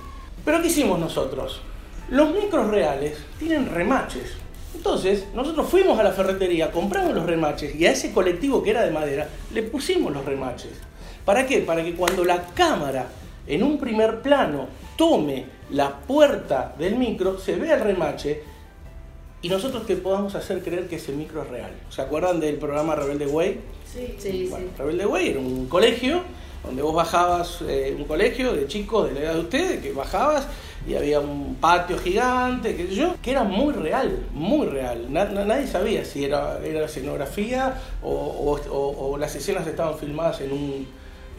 Pero 0.44 0.62
¿qué 0.62 0.68
hicimos 0.68 1.00
nosotros? 1.00 1.62
Los 2.10 2.34
micros 2.34 2.68
reales 2.68 3.18
tienen 3.38 3.70
remaches. 3.70 4.38
Entonces, 4.74 5.26
nosotros 5.34 5.68
fuimos 5.68 6.00
a 6.00 6.04
la 6.04 6.12
ferretería, 6.12 6.72
compramos 6.72 7.14
los 7.14 7.26
remaches 7.26 7.76
y 7.76 7.86
a 7.86 7.92
ese 7.92 8.14
colectivo 8.14 8.64
que 8.64 8.70
era 8.70 8.84
de 8.84 8.92
madera 8.92 9.28
le 9.52 9.64
pusimos 9.64 10.14
los 10.14 10.24
remaches. 10.24 10.72
¿Para 11.26 11.46
qué? 11.46 11.60
Para 11.60 11.84
que 11.84 11.96
cuando 11.96 12.24
la 12.24 12.42
cámara 12.54 13.08
en 13.48 13.64
un 13.64 13.78
primer 13.78 14.22
plano 14.22 14.68
tome 14.96 15.46
la 15.72 15.98
puerta 15.98 16.74
del 16.78 16.96
micro, 16.96 17.38
se 17.38 17.56
vea 17.56 17.76
el 17.76 17.82
remache 17.82 18.44
y 19.48 19.50
nosotros 19.50 19.86
te 19.86 19.96
podamos 19.96 20.36
hacer 20.36 20.62
creer 20.62 20.88
que 20.90 20.98
ese 20.98 21.14
micro 21.14 21.42
es 21.44 21.50
real. 21.50 21.72
¿Se 21.90 22.02
acuerdan 22.02 22.42
del 22.42 22.58
programa 22.58 22.96
Rebelde 22.96 23.28
Way? 23.28 23.60
Sí, 23.94 24.16
sí, 24.18 24.48
Bueno, 24.50 24.66
sí. 24.68 24.72
Rebelde 24.78 25.06
Way 25.06 25.30
era 25.30 25.40
un 25.40 25.68
colegio 25.68 26.22
donde 26.66 26.82
vos 26.82 26.94
bajabas, 26.94 27.60
eh, 27.66 27.96
un 27.98 28.04
colegio 28.04 28.52
de 28.52 28.68
chicos 28.68 29.08
de 29.08 29.14
la 29.14 29.20
edad 29.22 29.34
de 29.36 29.40
ustedes, 29.40 29.82
que 29.82 29.94
bajabas 29.94 30.46
y 30.86 30.96
había 30.96 31.22
un 31.22 31.56
patio 31.62 31.98
gigante, 31.98 32.76
qué 32.76 32.88
sé 32.88 32.96
yo, 32.96 33.16
que 33.22 33.32
era 33.32 33.44
muy 33.46 33.74
real, 33.74 34.26
muy 34.34 34.68
real. 34.68 35.06
Na- 35.14 35.24
na- 35.26 35.46
nadie 35.46 35.66
sabía 35.66 36.04
si 36.04 36.26
era, 36.26 36.60
era 36.66 36.84
escenografía 36.86 37.82
o, 38.04 38.10
o- 38.12 38.60
o- 38.70 39.12
o 39.12 39.18
las 39.18 39.34
escenas 39.36 39.66
estaban 39.66 39.98
filmadas 39.98 40.42
en 40.42 40.52
un, 40.52 40.88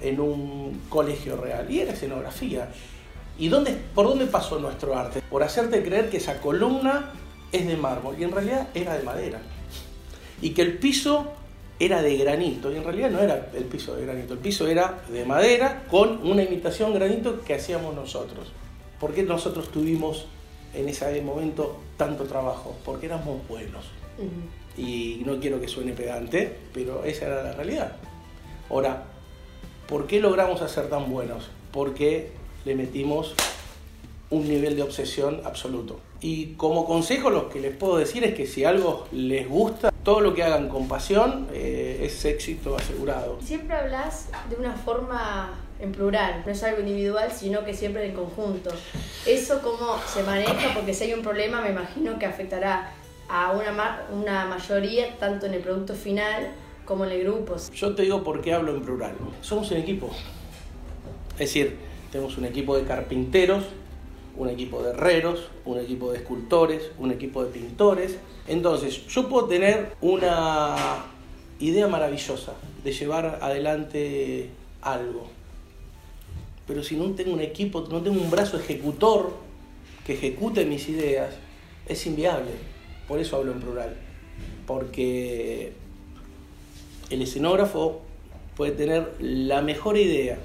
en 0.00 0.18
un 0.18 0.80
colegio 0.88 1.36
real. 1.36 1.70
Y 1.70 1.80
era 1.80 1.92
escenografía. 1.92 2.70
¿Y 3.38 3.48
dónde, 3.48 3.76
por 3.94 4.06
dónde 4.06 4.24
pasó 4.26 4.58
nuestro 4.58 4.96
arte? 4.96 5.20
Por 5.28 5.42
hacerte 5.42 5.82
creer 5.82 6.08
que 6.08 6.16
esa 6.16 6.40
columna 6.40 7.10
es 7.52 7.66
de 7.66 7.76
mármol 7.76 8.16
y 8.18 8.24
en 8.24 8.32
realidad 8.32 8.68
era 8.74 8.96
de 8.96 9.02
madera. 9.02 9.40
Y 10.40 10.50
que 10.50 10.62
el 10.62 10.78
piso 10.78 11.32
era 11.80 12.02
de 12.02 12.16
granito 12.16 12.72
y 12.72 12.76
en 12.76 12.84
realidad 12.84 13.10
no 13.10 13.20
era 13.20 13.50
el 13.54 13.64
piso 13.64 13.94
de 13.94 14.04
granito, 14.04 14.34
el 14.34 14.40
piso 14.40 14.66
era 14.66 15.02
de 15.08 15.24
madera 15.24 15.84
con 15.90 16.26
una 16.28 16.42
imitación 16.42 16.92
granito 16.92 17.42
que 17.42 17.54
hacíamos 17.54 17.94
nosotros. 17.94 18.48
¿Por 18.98 19.14
qué 19.14 19.22
nosotros 19.22 19.70
tuvimos 19.70 20.26
en 20.74 20.88
ese 20.88 21.20
momento 21.22 21.78
tanto 21.96 22.24
trabajo? 22.24 22.76
Porque 22.84 23.06
éramos 23.06 23.46
buenos. 23.48 23.86
Y 24.76 25.22
no 25.24 25.38
quiero 25.38 25.60
que 25.60 25.68
suene 25.68 25.92
pedante, 25.92 26.56
pero 26.72 27.04
esa 27.04 27.26
era 27.26 27.42
la 27.44 27.52
realidad. 27.52 27.96
Ahora, 28.70 29.04
¿por 29.88 30.06
qué 30.06 30.20
logramos 30.20 30.60
hacer 30.62 30.88
tan 30.88 31.10
buenos? 31.10 31.48
Porque 31.72 32.32
le 32.64 32.74
metimos 32.74 33.34
un 34.30 34.48
nivel 34.48 34.76
de 34.76 34.82
obsesión 34.82 35.40
absoluto. 35.44 36.00
Y 36.20 36.54
como 36.54 36.84
consejo 36.84 37.30
lo 37.30 37.48
que 37.48 37.60
les 37.60 37.76
puedo 37.76 37.96
decir 37.96 38.24
es 38.24 38.34
que 38.34 38.46
si 38.46 38.64
algo 38.64 39.06
les 39.12 39.48
gusta, 39.48 39.92
todo 40.02 40.20
lo 40.20 40.34
que 40.34 40.42
hagan 40.42 40.68
con 40.68 40.88
pasión 40.88 41.46
eh, 41.52 42.00
es 42.02 42.24
éxito 42.24 42.76
asegurado. 42.76 43.38
Siempre 43.40 43.76
hablas 43.76 44.28
de 44.50 44.56
una 44.56 44.72
forma 44.74 45.54
en 45.80 45.92
plural, 45.92 46.42
no 46.44 46.50
es 46.50 46.60
algo 46.64 46.80
individual, 46.80 47.30
sino 47.30 47.64
que 47.64 47.72
siempre 47.72 48.04
en 48.06 48.14
conjunto. 48.14 48.70
¿Eso 49.26 49.60
cómo 49.62 49.96
se 50.12 50.24
maneja? 50.24 50.74
Porque 50.74 50.92
si 50.92 51.04
hay 51.04 51.14
un 51.14 51.22
problema, 51.22 51.60
me 51.60 51.70
imagino 51.70 52.18
que 52.18 52.26
afectará 52.26 52.92
a 53.28 53.52
una, 53.52 53.70
ma- 53.70 54.02
una 54.12 54.46
mayoría, 54.46 55.16
tanto 55.20 55.46
en 55.46 55.54
el 55.54 55.60
producto 55.60 55.94
final 55.94 56.48
como 56.84 57.04
en 57.04 57.12
el 57.12 57.22
grupo. 57.22 57.54
Yo 57.74 57.94
te 57.94 58.02
digo 58.02 58.24
por 58.24 58.40
qué 58.40 58.54
hablo 58.54 58.74
en 58.74 58.82
plural. 58.82 59.12
Somos 59.40 59.70
un 59.70 59.76
equipo. 59.76 60.10
Es 61.34 61.38
decir, 61.38 61.76
tenemos 62.10 62.36
un 62.38 62.46
equipo 62.46 62.76
de 62.76 62.82
carpinteros, 62.84 63.64
un 64.38 64.48
equipo 64.48 64.82
de 64.82 64.90
herreros, 64.90 65.48
un 65.64 65.78
equipo 65.78 66.12
de 66.12 66.18
escultores, 66.18 66.92
un 66.98 67.10
equipo 67.10 67.44
de 67.44 67.50
pintores. 67.50 68.16
Entonces, 68.46 69.06
yo 69.08 69.28
puedo 69.28 69.46
tener 69.46 69.92
una 70.00 71.04
idea 71.58 71.88
maravillosa 71.88 72.54
de 72.84 72.92
llevar 72.92 73.40
adelante 73.42 74.48
algo. 74.80 75.26
Pero 76.66 76.84
si 76.84 76.96
no 76.96 77.10
tengo 77.12 77.32
un 77.32 77.40
equipo, 77.40 77.86
no 77.90 78.00
tengo 78.00 78.20
un 78.20 78.30
brazo 78.30 78.58
ejecutor 78.58 79.32
que 80.06 80.14
ejecute 80.14 80.64
mis 80.64 80.88
ideas, 80.88 81.34
es 81.86 82.06
inviable. 82.06 82.52
Por 83.08 83.18
eso 83.18 83.36
hablo 83.36 83.52
en 83.52 83.60
plural. 83.60 83.96
Porque 84.66 85.72
el 87.10 87.22
escenógrafo 87.22 88.02
puede 88.56 88.72
tener 88.72 89.14
la 89.18 89.62
mejor 89.62 89.96
idea, 89.96 90.38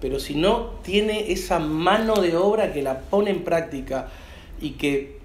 pero 0.00 0.20
si 0.20 0.34
no 0.34 0.72
tiene 0.82 1.32
esa 1.32 1.58
mano 1.58 2.16
de 2.16 2.36
obra 2.36 2.72
que 2.72 2.82
la 2.82 3.00
pone 3.00 3.30
en 3.30 3.44
práctica 3.44 4.08
y 4.60 4.72
que 4.72 5.18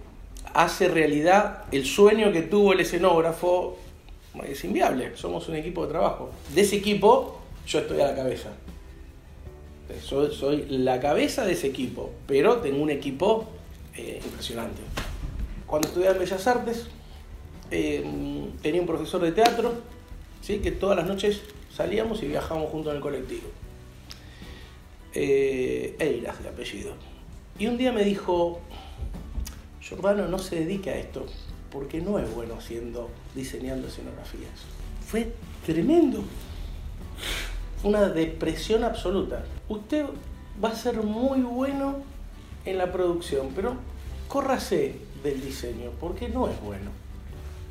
hace 0.53 0.87
realidad 0.87 1.63
el 1.71 1.85
sueño 1.85 2.31
que 2.31 2.41
tuvo 2.41 2.73
el 2.73 2.79
escenógrafo, 2.79 3.77
es 4.47 4.63
inviable. 4.63 5.15
Somos 5.15 5.47
un 5.49 5.55
equipo 5.55 5.85
de 5.85 5.91
trabajo. 5.91 6.31
De 6.53 6.61
ese 6.61 6.77
equipo, 6.77 7.41
yo 7.67 7.79
estoy 7.79 7.99
a 8.01 8.07
la 8.07 8.15
cabeza. 8.15 8.49
Soy, 10.03 10.65
la 10.69 11.01
cabeza 11.01 11.45
de 11.45 11.51
ese 11.51 11.67
equipo, 11.67 12.11
pero 12.25 12.57
tengo 12.57 12.81
un 12.81 12.89
equipo 12.89 13.49
eh, 13.95 14.21
impresionante. 14.23 14.81
Cuando 15.67 15.89
estudiaba 15.89 16.15
en 16.15 16.21
Bellas 16.21 16.47
Artes, 16.47 16.87
eh, 17.71 18.03
tenía 18.61 18.79
un 18.79 18.87
profesor 18.87 19.21
de 19.21 19.33
teatro, 19.33 19.73
¿sí? 20.41 20.59
que 20.59 20.71
todas 20.71 20.97
las 20.97 21.07
noches 21.07 21.41
salíamos 21.75 22.23
y 22.23 22.27
viajábamos 22.27 22.71
juntos 22.71 22.91
en 22.91 22.97
el 22.97 23.01
colectivo. 23.01 23.49
Eh, 25.13 25.96
Eiras, 26.00 26.41
de 26.41 26.50
apellido. 26.50 26.94
Y 27.60 27.68
un 27.68 27.77
día 27.77 27.91
me 27.91 28.03
dijo, 28.03 28.60
Giordano 29.82 30.27
no 30.27 30.39
se 30.39 30.58
dedique 30.58 30.89
a 30.89 30.98
esto, 30.98 31.25
porque 31.72 32.01
no 32.01 32.20
es 32.20 32.34
bueno 32.34 32.56
haciendo, 32.56 33.10
diseñando 33.36 33.88
escenografías. 33.88 34.51
Fue 35.06 35.34
tremendo. 35.65 36.24
Fue 37.82 37.89
una 37.89 38.10
depresión 38.10 38.84
absoluta. 38.84 39.44
Usted 39.68 40.06
va 40.63 40.70
a 40.70 40.75
ser 40.75 41.03
muy 41.03 41.41
bueno 41.41 41.98
en 42.65 42.77
la 42.77 42.91
producción, 42.91 43.50
pero 43.56 43.75
córrase 44.27 44.96
del 45.24 45.41
diseño, 45.41 45.91
porque 46.00 46.30
no 46.30 46.48
es 46.48 46.60
bueno. 46.62 46.91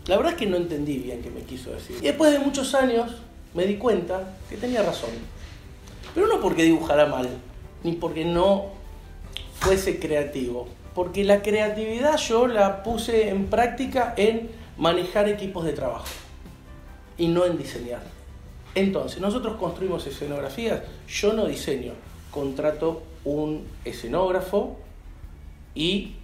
La 0.06 0.16
verdad 0.16 0.32
es 0.32 0.38
que 0.38 0.46
no 0.46 0.56
entendí 0.56 0.98
bien 0.98 1.22
qué 1.22 1.30
me 1.30 1.42
quiso 1.42 1.70
decir. 1.70 1.96
Y 2.00 2.06
después 2.06 2.32
de 2.32 2.38
muchos 2.38 2.74
años 2.74 3.12
me 3.54 3.66
di 3.66 3.76
cuenta 3.76 4.36
que 4.48 4.56
tenía 4.56 4.82
razón. 4.82 5.10
Pero 6.14 6.26
no 6.26 6.40
porque 6.40 6.64
dibujara 6.64 7.06
mal, 7.06 7.28
ni 7.82 7.92
porque 7.92 8.24
no 8.24 8.66
fuese 9.60 9.98
creativo. 9.98 10.68
Porque 10.94 11.24
la 11.24 11.42
creatividad 11.42 12.16
yo 12.16 12.46
la 12.46 12.82
puse 12.82 13.28
en 13.28 13.46
práctica 13.46 14.14
en 14.16 14.50
manejar 14.76 15.28
equipos 15.28 15.64
de 15.64 15.72
trabajo 15.72 16.06
y 17.16 17.28
no 17.28 17.44
en 17.44 17.58
diseñar. 17.58 18.02
Entonces, 18.74 19.20
nosotros 19.20 19.56
construimos 19.56 20.06
escenografías, 20.06 20.82
yo 21.08 21.32
no 21.32 21.46
diseño, 21.46 21.92
contrato 22.30 23.02
un 23.24 23.66
escenógrafo 23.84 24.78
y 25.74 26.14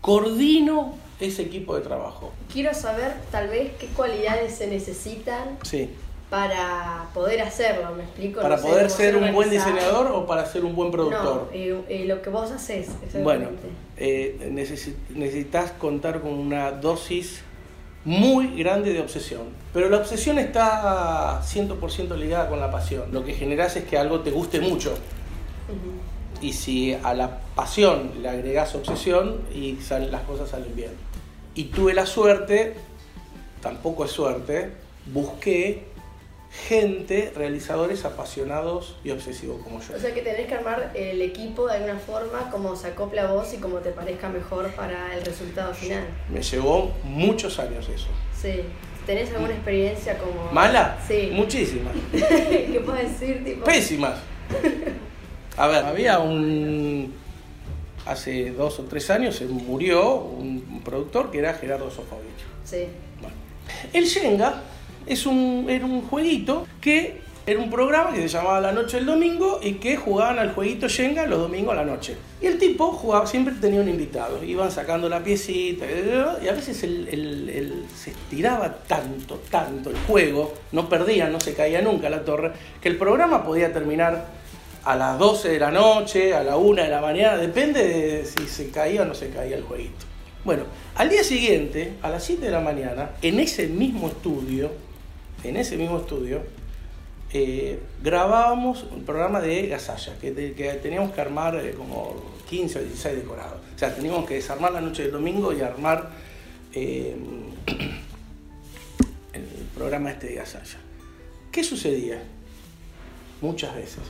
coordino 0.00 0.94
ese 1.20 1.42
equipo 1.42 1.76
de 1.76 1.82
trabajo. 1.82 2.32
Quiero 2.52 2.74
saber 2.74 3.14
tal 3.30 3.48
vez 3.48 3.72
qué 3.78 3.86
cualidades 3.88 4.56
se 4.56 4.66
necesitan 4.66 5.58
Sí. 5.62 5.90
Para 6.30 7.08
poder 7.12 7.42
hacerlo, 7.42 7.92
¿me 7.96 8.04
explico? 8.04 8.40
¿Para 8.40 8.56
No 8.56 8.62
sé, 8.62 8.68
poder 8.68 8.84
cómo 8.84 8.96
ser 8.96 9.16
un 9.16 9.32
buen 9.34 9.50
diseñador 9.50 10.12
o 10.12 10.26
para 10.26 10.46
ser 10.46 10.64
un 10.64 10.76
buen 10.76 10.92
productor? 10.92 11.50
No, 11.52 12.04
lo 12.06 12.22
que 12.22 12.30
vos 12.30 12.50
haces, 12.52 12.88
Bueno, 13.22 13.48
eh, 13.96 14.48
necesi- 14.52 14.94
necesitas 15.10 15.72
contar 15.72 16.20
con 16.20 16.32
una 16.32 16.70
dosis 16.70 17.42
muy 18.04 18.56
grande 18.56 18.92
de 18.92 19.00
obsesión. 19.00 19.42
Pero 19.74 19.88
la 19.90 19.98
obsesión 19.98 20.38
está 20.38 21.42
100% 21.42 22.16
ligada 22.16 22.48
con 22.48 22.60
la 22.60 22.70
pasión. 22.70 23.12
Lo 23.12 23.24
que 23.24 23.34
generas 23.34 23.76
es 23.76 23.84
que 23.84 23.98
algo 23.98 24.20
te 24.20 24.30
guste 24.30 24.60
mucho. 24.60 24.90
Ujú. 24.92 26.46
Y 26.46 26.52
si 26.54 26.94
a 26.94 27.12
la 27.12 27.40
pasión 27.54 28.12
le 28.22 28.28
agregas 28.28 28.74
obsesión, 28.74 29.40
y 29.54 29.76
salen, 29.82 30.10
las 30.12 30.22
cosas 30.22 30.48
salen 30.48 30.74
bien. 30.74 30.92
Y 31.54 31.64
tuve 31.64 31.92
la 31.92 32.06
suerte, 32.06 32.74
tampoco 33.60 34.06
es 34.06 34.12
suerte, 34.12 34.70
busqué 35.12 35.84
gente, 36.50 37.32
realizadores 37.34 38.04
apasionados 38.04 38.96
y 39.04 39.10
obsesivos 39.10 39.62
como 39.62 39.80
yo. 39.80 39.94
O 39.94 39.98
sea 39.98 40.12
que 40.12 40.22
tenés 40.22 40.46
que 40.48 40.54
armar 40.54 40.90
el 40.94 41.22
equipo 41.22 41.68
de 41.68 41.74
alguna 41.74 41.98
forma 41.98 42.50
como 42.50 42.74
se 42.74 42.88
acopla 42.88 43.28
a 43.28 43.32
vos 43.32 43.54
y 43.54 43.58
como 43.58 43.78
te 43.78 43.90
parezca 43.90 44.28
mejor 44.28 44.70
para 44.72 45.14
el 45.16 45.24
resultado 45.24 45.72
final. 45.72 46.04
Me 46.28 46.42
llevó 46.42 46.92
muchos 47.04 47.58
años 47.58 47.88
eso. 47.88 48.08
Sí. 48.40 48.62
¿Tenés 49.06 49.32
alguna 49.32 49.54
experiencia 49.54 50.18
como... 50.18 50.52
¿Mala? 50.52 50.98
Sí. 51.06 51.30
Muchísimas. 51.32 51.94
¿Qué 52.12 52.82
puedes 52.84 53.18
decir? 53.18 53.44
Tipo... 53.44 53.64
Pésimas. 53.64 54.18
A 55.56 55.66
ver, 55.66 55.84
había 55.84 56.18
un. 56.18 57.14
Hace 58.06 58.50
dos 58.52 58.78
o 58.80 58.84
tres 58.84 59.10
años 59.10 59.36
se 59.36 59.44
murió 59.46 60.14
un 60.16 60.80
productor 60.84 61.30
que 61.30 61.38
era 61.38 61.54
Gerardo 61.54 61.90
Sofovich. 61.90 62.44
Sí. 62.64 62.86
Bueno, 63.20 63.36
el 63.92 64.04
Shenga 64.04 64.62
es 65.06 65.26
un, 65.26 65.66
era 65.68 65.84
un 65.84 66.02
jueguito 66.02 66.66
que 66.80 67.20
Era 67.46 67.58
un 67.58 67.70
programa 67.70 68.12
que 68.12 68.20
se 68.20 68.28
llamaba 68.28 68.60
La 68.60 68.70
Noche 68.70 68.98
del 68.98 69.06
Domingo 69.06 69.58
y 69.62 69.74
que 69.74 69.96
jugaban 69.96 70.38
al 70.38 70.52
jueguito 70.52 70.88
Shenga 70.88 71.26
los 71.26 71.40
domingos 71.40 71.72
a 71.72 71.76
la 71.76 71.84
noche. 71.84 72.16
Y 72.40 72.46
el 72.46 72.58
tipo 72.58 72.92
jugaba, 72.92 73.26
siempre 73.26 73.54
tenía 73.54 73.80
un 73.80 73.88
invitado. 73.88 74.44
Iban 74.44 74.70
sacando 74.70 75.08
la 75.08 75.24
piecita 75.24 75.86
y 76.42 76.48
a 76.48 76.52
veces 76.52 76.76
se 76.76 78.10
estiraba 78.10 78.74
tanto, 78.86 79.40
tanto 79.50 79.90
el 79.90 79.96
juego, 80.06 80.52
no 80.72 80.88
perdían, 80.88 81.32
no 81.32 81.40
se 81.40 81.54
caía 81.54 81.80
nunca 81.80 82.10
la 82.10 82.24
torre, 82.24 82.52
que 82.80 82.88
el 82.88 82.98
programa 82.98 83.42
podía 83.42 83.72
terminar 83.72 84.26
a 84.84 84.96
las 84.96 85.18
12 85.18 85.48
de 85.48 85.58
la 85.58 85.70
noche, 85.70 86.34
a 86.34 86.44
la 86.44 86.56
1 86.56 86.82
de 86.82 86.88
la 86.88 87.00
mañana, 87.00 87.36
depende 87.36 87.82
de 87.84 88.24
si 88.26 88.46
se 88.46 88.70
caía 88.70 89.02
o 89.02 89.06
no 89.06 89.14
se 89.14 89.30
caía 89.30 89.56
el 89.56 89.64
jueguito. 89.64 90.06
Bueno, 90.44 90.64
al 90.94 91.08
día 91.08 91.24
siguiente, 91.24 91.94
a 92.02 92.10
las 92.10 92.24
7 92.24 92.46
de 92.46 92.50
la 92.50 92.60
mañana, 92.60 93.10
en 93.22 93.40
ese 93.40 93.66
mismo 93.66 94.08
estudio, 94.08 94.70
en 95.44 95.56
ese 95.56 95.76
mismo 95.76 95.98
estudio, 95.98 96.42
eh, 97.32 97.80
grabábamos 98.02 98.84
un 98.90 99.04
programa 99.04 99.40
de 99.40 99.68
gasalla, 99.68 100.18
que, 100.18 100.32
teníamos 100.82 101.12
que 101.12 101.20
armar 101.20 101.54
eh, 101.56 101.74
como 101.76 102.16
15 102.48 102.78
o 102.78 102.82
16 102.82 103.16
decorados. 103.16 103.60
O 103.74 103.78
sea, 103.78 103.94
teníamos 103.94 104.26
que 104.26 104.34
desarmar 104.34 104.72
la 104.72 104.80
noche 104.80 105.04
del 105.04 105.12
domingo 105.12 105.52
y 105.52 105.60
armar 105.60 106.10
eh, 106.74 107.16
el 109.32 109.44
programa 109.74 110.10
este 110.10 110.28
de 110.28 110.34
gasalla. 110.34 110.78
¿Qué 111.52 111.62
sucedía? 111.62 112.20
Muchas 113.40 113.74
veces. 113.76 114.02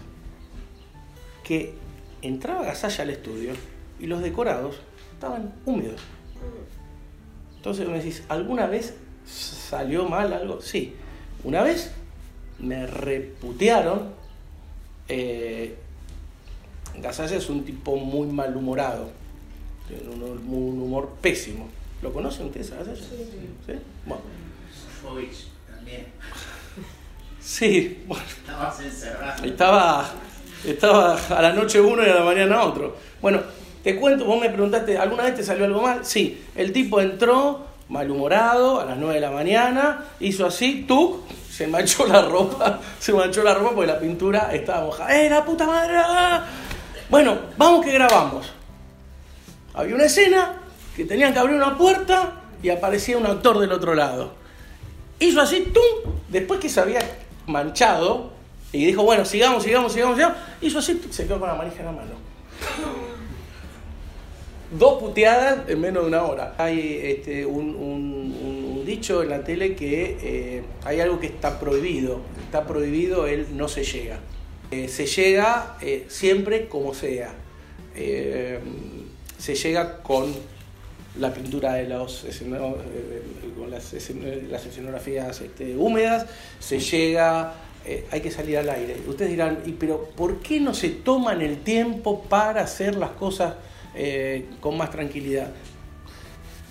Que 1.44 1.74
entraba 2.22 2.62
gasalla 2.62 3.04
al 3.04 3.10
estudio 3.10 3.52
y 3.98 4.06
los 4.06 4.22
decorados 4.22 4.76
estaban 5.12 5.52
húmedos. 5.66 6.00
Entonces 7.56 7.86
me 7.86 7.98
decís, 7.98 8.24
¿alguna 8.30 8.66
vez 8.66 8.94
salió 9.26 10.08
mal 10.08 10.32
algo? 10.32 10.62
Sí. 10.62 10.94
Una 11.44 11.62
vez 11.62 11.90
me 12.58 12.86
reputearon. 12.86 14.10
Eh, 15.08 15.76
Gasalla 16.96 17.36
es 17.36 17.48
un 17.48 17.64
tipo 17.64 17.96
muy 17.96 18.26
malhumorado, 18.26 19.10
tiene 19.88 20.08
un, 20.08 20.22
humor 20.80 21.10
pésimo. 21.20 21.68
¿Lo 22.02 22.12
conocen 22.12 22.46
ustedes 22.46 22.72
a 22.72 22.76
Gasalla? 22.76 22.96
Sí. 22.96 23.26
¿Sí? 23.66 23.72
Bueno. 24.06 24.22
también. 25.68 26.06
Sí, 27.40 28.04
bueno. 28.06 28.24
Estabas 28.24 28.80
encerrado. 28.80 29.44
Estaba, 29.44 30.10
estaba 30.64 31.14
a 31.16 31.42
la 31.42 31.52
noche 31.52 31.80
uno 31.80 32.06
y 32.06 32.10
a 32.10 32.16
la 32.16 32.24
mañana 32.24 32.62
otro. 32.62 32.96
Bueno, 33.22 33.40
te 33.82 33.96
cuento, 33.96 34.26
vos 34.26 34.40
me 34.40 34.50
preguntaste, 34.50 34.98
¿alguna 34.98 35.24
vez 35.24 35.36
te 35.36 35.42
salió 35.42 35.64
algo 35.64 35.80
mal? 35.80 36.04
Sí, 36.04 36.42
el 36.54 36.72
tipo 36.72 37.00
entró 37.00 37.69
malhumorado 37.90 38.80
a 38.80 38.84
las 38.84 38.96
9 38.96 39.14
de 39.14 39.20
la 39.20 39.30
mañana, 39.30 40.04
hizo 40.20 40.46
así, 40.46 40.84
tú, 40.86 41.22
se 41.50 41.66
manchó 41.66 42.06
la 42.06 42.22
ropa, 42.22 42.80
se 42.98 43.12
manchó 43.12 43.42
la 43.42 43.52
ropa 43.52 43.74
porque 43.74 43.92
la 43.92 43.98
pintura 43.98 44.50
estaba 44.54 44.86
mojada. 44.86 45.14
¡Eh, 45.14 45.28
la 45.28 45.44
puta 45.44 45.66
madre! 45.66 45.94
Bueno, 47.10 47.36
vamos 47.58 47.84
que 47.84 47.92
grabamos. 47.92 48.50
Había 49.74 49.94
una 49.96 50.04
escena 50.04 50.52
que 50.96 51.04
tenían 51.04 51.32
que 51.32 51.40
abrir 51.40 51.56
una 51.56 51.76
puerta 51.76 52.32
y 52.62 52.70
aparecía 52.70 53.18
un 53.18 53.26
actor 53.26 53.58
del 53.58 53.72
otro 53.72 53.94
lado. 53.94 54.34
Hizo 55.18 55.40
así, 55.40 55.72
¡tum! 55.74 56.12
Después 56.28 56.60
que 56.60 56.68
se 56.68 56.80
había 56.80 57.00
manchado 57.46 58.30
y 58.72 58.86
dijo, 58.86 59.02
bueno, 59.02 59.24
sigamos, 59.24 59.64
sigamos, 59.64 59.92
sigamos, 59.92 60.16
sigamos, 60.16 60.36
hizo 60.60 60.78
así, 60.78 61.02
se 61.10 61.26
quedó 61.26 61.40
con 61.40 61.48
la 61.48 61.56
manija 61.56 61.80
en 61.80 61.86
la 61.86 61.92
mano. 61.92 63.09
Dos 64.70 65.00
puteadas 65.00 65.68
en 65.68 65.80
menos 65.80 66.04
de 66.04 66.08
una 66.08 66.22
hora. 66.22 66.54
Hay 66.58 67.00
este, 67.02 67.44
un 67.44 67.80
dicho 68.90 69.22
en 69.22 69.30
la 69.30 69.44
tele 69.44 69.76
que 69.76 70.18
eh, 70.22 70.62
hay 70.84 71.00
algo 71.00 71.20
que 71.20 71.26
está 71.26 71.60
prohibido. 71.60 72.20
Está 72.44 72.66
prohibido 72.66 73.26
el 73.26 73.56
no 73.56 73.68
se 73.68 73.84
llega. 73.84 74.18
Eh, 74.70 74.88
se 74.88 75.06
llega 75.06 75.76
eh, 75.80 76.06
siempre 76.08 76.68
como 76.68 76.94
sea. 76.94 77.34
se 77.94 79.54
llega 79.54 80.02
con 80.02 80.32
la 81.18 81.32
pintura 81.32 81.74
de 81.74 81.88
los 81.88 82.26
con 83.58 83.70
las, 83.70 83.92
escenografías 83.92 85.40
este, 85.40 85.76
húmedas, 85.76 86.26
se 86.60 86.78
llega, 86.78 87.54
hay 88.10 88.20
que 88.20 88.30
salir 88.30 88.58
al 88.58 88.70
aire. 88.70 88.96
Ustedes 89.08 89.30
dirán, 89.30 89.58
pero 89.78 90.04
¿por 90.16 90.40
qué 90.40 90.60
no 90.60 90.72
se 90.72 90.90
toman 90.90 91.42
el 91.42 91.58
tiempo 91.58 92.22
para 92.22 92.62
hacer 92.62 92.94
las 92.94 93.10
cosas 93.10 93.54
con 94.60 94.76
más 94.76 94.90
tranquilidad? 94.90 95.50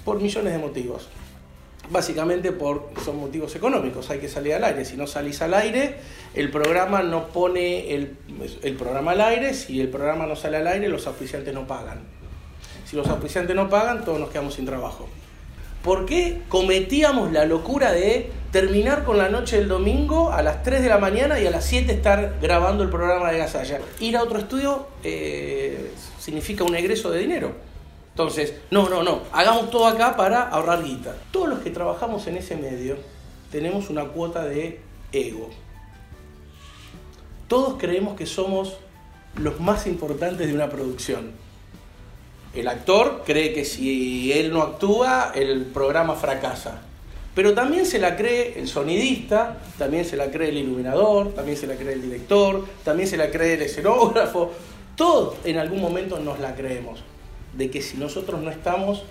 Por 0.05 0.21
millones 0.21 0.53
de 0.53 0.59
motivos 0.59 1.09
básicamente 1.89 2.51
por, 2.51 2.89
son 3.03 3.17
motivos 3.17 3.55
económicos, 3.55 4.09
hay 4.09 4.19
que 4.19 4.27
salir 4.27 4.53
al 4.53 4.63
aire. 4.63 4.85
Si 4.85 4.95
no 4.95 5.07
salís 5.07 5.41
al 5.41 5.53
aire, 5.53 5.95
el 6.33 6.51
programa 6.51 7.01
no 7.01 7.27
pone 7.27 7.93
el, 7.93 8.17
el, 8.61 8.75
programa 8.75 9.11
al 9.11 9.21
aire, 9.21 9.53
si 9.53 9.81
el 9.81 9.89
programa 9.89 10.25
no 10.25 10.35
sale 10.35 10.57
al 10.57 10.67
aire, 10.67 10.87
los 10.87 11.07
auspiciantes 11.07 11.53
no 11.53 11.67
pagan. 11.67 12.01
Si 12.85 12.95
los 12.95 13.07
auspiciantes 13.07 13.55
no 13.55 13.69
pagan, 13.69 14.03
todos 14.05 14.19
nos 14.19 14.29
quedamos 14.29 14.55
sin 14.55 14.65
trabajo. 14.65 15.07
¿Por 15.83 16.05
qué 16.05 16.41
cometíamos 16.49 17.31
la 17.31 17.45
locura 17.45 17.93
de 17.93 18.29
terminar 18.51 19.05
con 19.05 19.17
la 19.17 19.29
noche 19.29 19.57
del 19.57 19.69
domingo 19.69 20.31
a 20.31 20.41
las 20.41 20.61
3 20.63 20.81
de 20.81 20.89
la 20.89 20.97
mañana 20.97 21.39
y 21.39 21.47
a 21.47 21.51
las 21.51 21.65
7 21.65 21.91
estar 21.93 22.37
grabando 22.41 22.83
el 22.83 22.89
programa 22.89 23.31
de 23.31 23.37
Gasalla? 23.37 23.79
Ir 23.99 24.17
a 24.17 24.23
otro 24.23 24.39
estudio 24.39 24.87
eh, 25.03 25.91
significa 26.19 26.63
un 26.63 26.75
egreso 26.75 27.09
de 27.09 27.19
dinero. 27.19 27.53
Entonces, 28.11 28.53
no, 28.69 28.89
no, 28.89 29.01
no, 29.01 29.21
hagamos 29.31 29.71
todo 29.71 29.87
acá 29.87 30.17
para 30.17 30.49
ahorrar 30.49 30.83
guita. 30.83 31.15
Todos 31.31 31.47
los 31.47 31.59
que 31.59 31.69
trabajamos 31.69 32.27
en 32.27 32.37
ese 32.37 32.57
medio 32.57 32.97
tenemos 33.51 33.89
una 33.89 34.05
cuota 34.05 34.43
de 34.43 34.81
ego. 35.11 35.49
Todos 37.47 37.75
creemos 37.79 38.15
que 38.15 38.25
somos 38.25 38.77
los 39.35 39.59
más 39.59 39.87
importantes 39.87 40.47
de 40.47 40.53
una 40.53 40.69
producción. 40.69 41.31
El 42.53 42.67
actor 42.67 43.23
cree 43.25 43.53
que 43.53 43.63
si 43.63 44.31
él 44.33 44.51
no 44.51 44.61
actúa, 44.61 45.31
el 45.33 45.65
programa 45.65 46.15
fracasa. 46.15 46.81
Pero 47.35 47.53
también 47.53 47.85
se 47.85 47.99
la 47.99 48.17
cree 48.17 48.59
el 48.59 48.67
sonidista, 48.67 49.59
también 49.77 50.03
se 50.03 50.17
la 50.17 50.29
cree 50.29 50.49
el 50.49 50.57
iluminador, 50.57 51.33
también 51.33 51.57
se 51.57 51.67
la 51.67 51.75
cree 51.75 51.93
el 51.93 52.01
director, 52.01 52.65
también 52.83 53.07
se 53.07 53.17
la 53.17 53.29
cree 53.29 53.53
el 53.53 53.61
escenógrafo. 53.61 54.51
Todos 54.99 55.37
en 55.45 55.57
algún 55.57 55.79
momento 55.79 56.19
nos 56.19 56.41
la 56.41 56.55
creemos 56.55 56.99
de 57.55 57.71
que 57.71 57.81
si 57.81 57.95
nosotros 57.95 58.41
no 58.41 58.51
estamos, 58.51 59.03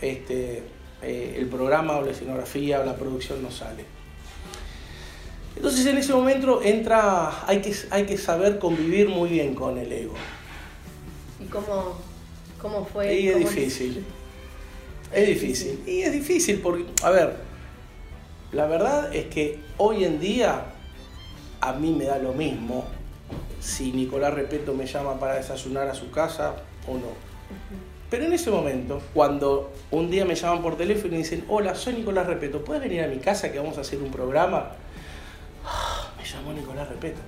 este, 0.00 0.64
eh, 1.00 1.36
el 1.38 1.46
programa 1.46 1.98
o 1.98 2.02
la 2.02 2.10
escenografía 2.10 2.80
o 2.80 2.84
la 2.84 2.96
producción 2.96 3.40
no 3.40 3.52
sale. 3.52 3.84
Entonces 5.54 5.86
en 5.86 5.98
ese 5.98 6.12
momento 6.12 6.60
entra, 6.64 7.46
hay 7.46 7.60
que, 7.60 7.72
hay 7.90 8.04
que 8.04 8.18
saber 8.18 8.58
convivir 8.58 9.08
muy 9.08 9.28
bien 9.28 9.54
con 9.54 9.78
el 9.78 9.92
ego. 9.92 10.14
¿Y 11.40 11.44
cómo, 11.44 11.98
cómo 12.60 12.84
fue? 12.84 13.20
Y 13.20 13.28
es 13.28 13.38
difícil. 13.38 14.04
Es 15.12 15.28
difícil. 15.28 15.84
Y 15.86 16.02
es 16.02 16.10
difícil 16.10 16.58
porque, 16.58 16.86
a 17.00 17.10
ver, 17.10 17.36
la 18.50 18.66
verdad 18.66 19.14
es 19.14 19.26
que 19.26 19.60
hoy 19.76 20.02
en 20.02 20.18
día 20.18 20.64
a 21.60 21.74
mí 21.74 21.92
me 21.92 22.06
da 22.06 22.18
lo 22.18 22.32
mismo 22.32 22.86
si 23.62 23.92
Nicolás 23.92 24.34
Repeto 24.34 24.74
me 24.74 24.86
llama 24.86 25.18
para 25.20 25.34
desayunar 25.34 25.88
a 25.88 25.94
su 25.94 26.10
casa 26.10 26.56
o 26.86 26.94
no. 26.94 27.32
Pero 28.10 28.24
en 28.24 28.32
ese 28.32 28.50
momento, 28.50 29.00
cuando 29.14 29.72
un 29.90 30.10
día 30.10 30.24
me 30.24 30.34
llaman 30.34 30.62
por 30.62 30.76
teléfono 30.76 31.14
y 31.14 31.18
dicen, 31.18 31.44
hola, 31.48 31.74
soy 31.74 31.94
Nicolás 31.94 32.26
Repeto, 32.26 32.64
¿puedes 32.64 32.82
venir 32.82 33.02
a 33.02 33.06
mi 33.06 33.18
casa 33.18 33.52
que 33.52 33.58
vamos 33.58 33.78
a 33.78 33.82
hacer 33.82 34.00
un 34.00 34.10
programa? 34.10 34.72
Ah, 35.64 36.12
me 36.18 36.24
llamó 36.24 36.52
Nicolás 36.52 36.88
Repeto. 36.88 37.20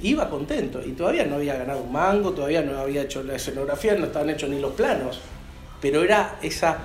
Iba 0.00 0.28
contento 0.28 0.82
y 0.84 0.92
todavía 0.92 1.24
no 1.24 1.36
había 1.36 1.56
ganado 1.56 1.82
un 1.82 1.92
mango, 1.92 2.32
todavía 2.32 2.62
no 2.62 2.76
había 2.76 3.02
hecho 3.02 3.22
la 3.22 3.36
escenografía, 3.36 3.94
no 3.94 4.06
estaban 4.06 4.28
hechos 4.30 4.50
ni 4.50 4.58
los 4.58 4.72
planos. 4.72 5.20
Pero 5.80 6.02
era 6.02 6.38
esa, 6.42 6.78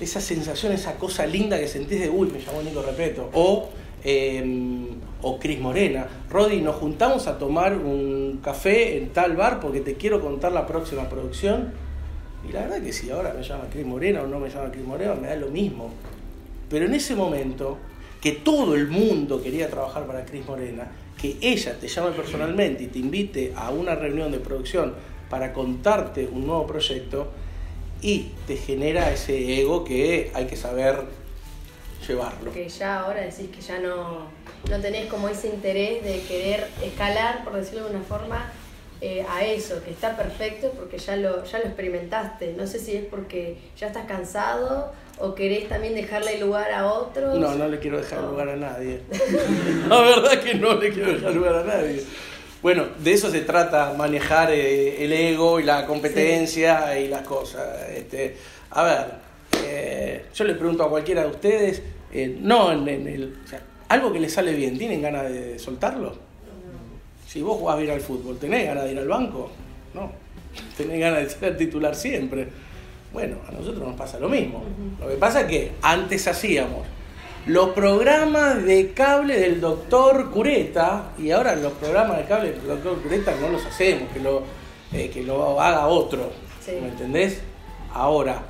esa 0.00 0.20
sensación, 0.20 0.72
esa 0.72 0.96
cosa 0.96 1.24
linda 1.26 1.58
que 1.58 1.68
sentís 1.68 2.00
de, 2.00 2.10
uy, 2.10 2.28
me 2.28 2.40
llamó 2.40 2.60
Nico 2.60 2.82
Repeto. 2.82 3.30
Em, 4.04 4.86
o 5.22 5.38
Cris 5.38 5.60
Morena. 5.60 6.06
Rodi, 6.30 6.60
nos 6.60 6.76
juntamos 6.76 7.26
a 7.26 7.38
tomar 7.38 7.76
un 7.76 8.40
café 8.42 8.98
en 8.98 9.10
tal 9.10 9.36
bar 9.36 9.60
porque 9.60 9.80
te 9.80 9.94
quiero 9.94 10.20
contar 10.20 10.52
la 10.52 10.66
próxima 10.66 11.08
producción. 11.08 11.72
Y 12.48 12.52
la 12.52 12.62
verdad 12.62 12.82
que 12.82 12.92
si 12.92 13.10
ahora 13.10 13.34
me 13.34 13.42
llama 13.42 13.64
Cris 13.70 13.84
Morena 13.84 14.22
o 14.22 14.26
no 14.26 14.38
me 14.38 14.48
llama 14.48 14.70
Cris 14.70 14.84
Morena, 14.84 15.14
me 15.14 15.28
da 15.28 15.36
lo 15.36 15.48
mismo. 15.48 15.90
Pero 16.70 16.86
en 16.86 16.94
ese 16.94 17.14
momento, 17.14 17.78
que 18.20 18.32
todo 18.32 18.74
el 18.74 18.88
mundo 18.88 19.42
quería 19.42 19.68
trabajar 19.68 20.06
para 20.06 20.24
Cris 20.24 20.46
Morena, 20.46 20.86
que 21.20 21.36
ella 21.40 21.76
te 21.78 21.88
llame 21.88 22.12
personalmente 22.12 22.84
y 22.84 22.86
te 22.86 22.98
invite 23.00 23.52
a 23.56 23.70
una 23.70 23.94
reunión 23.94 24.30
de 24.30 24.38
producción 24.38 24.94
para 25.28 25.52
contarte 25.52 26.28
un 26.30 26.46
nuevo 26.46 26.66
proyecto, 26.66 27.28
y 28.00 28.30
te 28.46 28.56
genera 28.56 29.10
ese 29.12 29.60
ego 29.60 29.84
que 29.84 30.30
hay 30.34 30.46
que 30.46 30.56
saber 30.56 31.02
llevarlo. 32.06 32.52
Que 32.52 32.68
ya 32.68 33.00
ahora 33.00 33.20
decís 33.20 33.48
que 33.54 33.60
ya 33.60 33.78
no, 33.78 34.28
no 34.70 34.80
tenés 34.80 35.06
como 35.06 35.28
ese 35.28 35.48
interés 35.48 36.02
de 36.04 36.22
querer 36.22 36.68
escalar, 36.82 37.44
por 37.44 37.54
decirlo 37.54 37.84
de 37.84 37.96
una 37.96 38.04
forma, 38.04 38.52
eh, 39.00 39.24
a 39.28 39.44
eso, 39.44 39.82
que 39.84 39.90
está 39.90 40.16
perfecto 40.16 40.72
porque 40.76 40.98
ya 40.98 41.16
lo, 41.16 41.44
ya 41.44 41.58
lo 41.58 41.64
experimentaste. 41.66 42.54
No 42.54 42.66
sé 42.66 42.78
si 42.78 42.96
es 42.96 43.04
porque 43.04 43.58
ya 43.76 43.86
estás 43.86 44.06
cansado 44.06 44.92
¿O 45.20 45.34
querés 45.34 45.68
también 45.68 45.94
dejarle 45.94 46.38
lugar 46.38 46.70
a 46.72 46.86
otros? 46.86 47.36
No, 47.38 47.54
no 47.54 47.68
le 47.68 47.78
quiero 47.78 47.98
dejar 47.98 48.22
lugar 48.22 48.48
a 48.50 48.56
nadie. 48.56 49.00
La 49.88 50.00
verdad 50.00 50.40
que 50.40 50.54
no 50.54 50.74
le 50.74 50.92
quiero 50.92 51.12
dejar 51.12 51.32
lugar 51.32 51.56
a 51.56 51.64
nadie. 51.64 52.04
Bueno, 52.62 52.84
de 52.98 53.12
eso 53.12 53.30
se 53.30 53.40
trata, 53.40 53.94
manejar 53.94 54.52
eh, 54.52 55.04
el 55.04 55.12
ego 55.12 55.58
y 55.58 55.64
la 55.64 55.86
competencia 55.86 56.98
y 56.98 57.08
las 57.08 57.22
cosas. 57.22 57.88
Este, 57.90 58.36
a 58.70 58.82
ver, 58.84 59.06
eh, 59.64 60.26
yo 60.34 60.44
le 60.44 60.54
pregunto 60.54 60.84
a 60.84 60.90
cualquiera 60.90 61.22
de 61.22 61.28
ustedes, 61.28 61.82
eh, 62.12 62.38
no 62.40 62.72
en, 62.72 62.88
el, 62.88 63.36
algo 63.88 64.12
que 64.12 64.20
le 64.20 64.28
sale 64.28 64.54
bien, 64.54 64.78
¿tienen 64.78 65.02
ganas 65.02 65.30
de 65.30 65.58
soltarlo? 65.58 66.16
Si 67.26 67.42
vos 67.42 67.58
jugás 67.58 67.78
bien 67.78 67.90
al 67.90 68.00
fútbol, 68.00 68.38
¿tenés 68.38 68.66
ganas 68.66 68.84
de 68.84 68.92
ir 68.92 68.98
al 68.98 69.08
banco? 69.08 69.50
No, 69.94 70.10
tenés 70.76 71.00
ganas 71.00 71.20
de 71.20 71.30
ser 71.30 71.56
titular 71.56 71.94
siempre. 71.94 72.48
Bueno, 73.12 73.36
a 73.46 73.52
nosotros 73.52 73.86
nos 73.86 73.96
pasa 73.96 74.18
lo 74.18 74.28
mismo. 74.28 74.62
Lo 75.00 75.08
que 75.08 75.16
pasa 75.16 75.42
es 75.42 75.46
que 75.46 75.72
antes 75.82 76.28
hacíamos 76.28 76.86
los 77.48 77.70
programas 77.70 78.62
de 78.62 78.92
cable 78.92 79.40
del 79.40 79.60
doctor 79.60 80.30
Cureta, 80.30 81.12
y 81.18 81.30
ahora 81.30 81.56
los 81.56 81.72
programas 81.72 82.18
de 82.18 82.24
cable 82.24 82.52
del 82.52 82.66
doctor 82.66 83.00
Cureta 83.00 83.34
no 83.40 83.48
los 83.48 83.64
hacemos, 83.64 84.10
que 84.12 84.20
lo, 84.20 84.42
eh, 84.92 85.08
que 85.08 85.22
lo 85.22 85.58
haga 85.60 85.86
otro. 85.86 86.30
¿Me 86.66 86.88
entendés? 86.88 87.40
Ahora, 87.94 88.42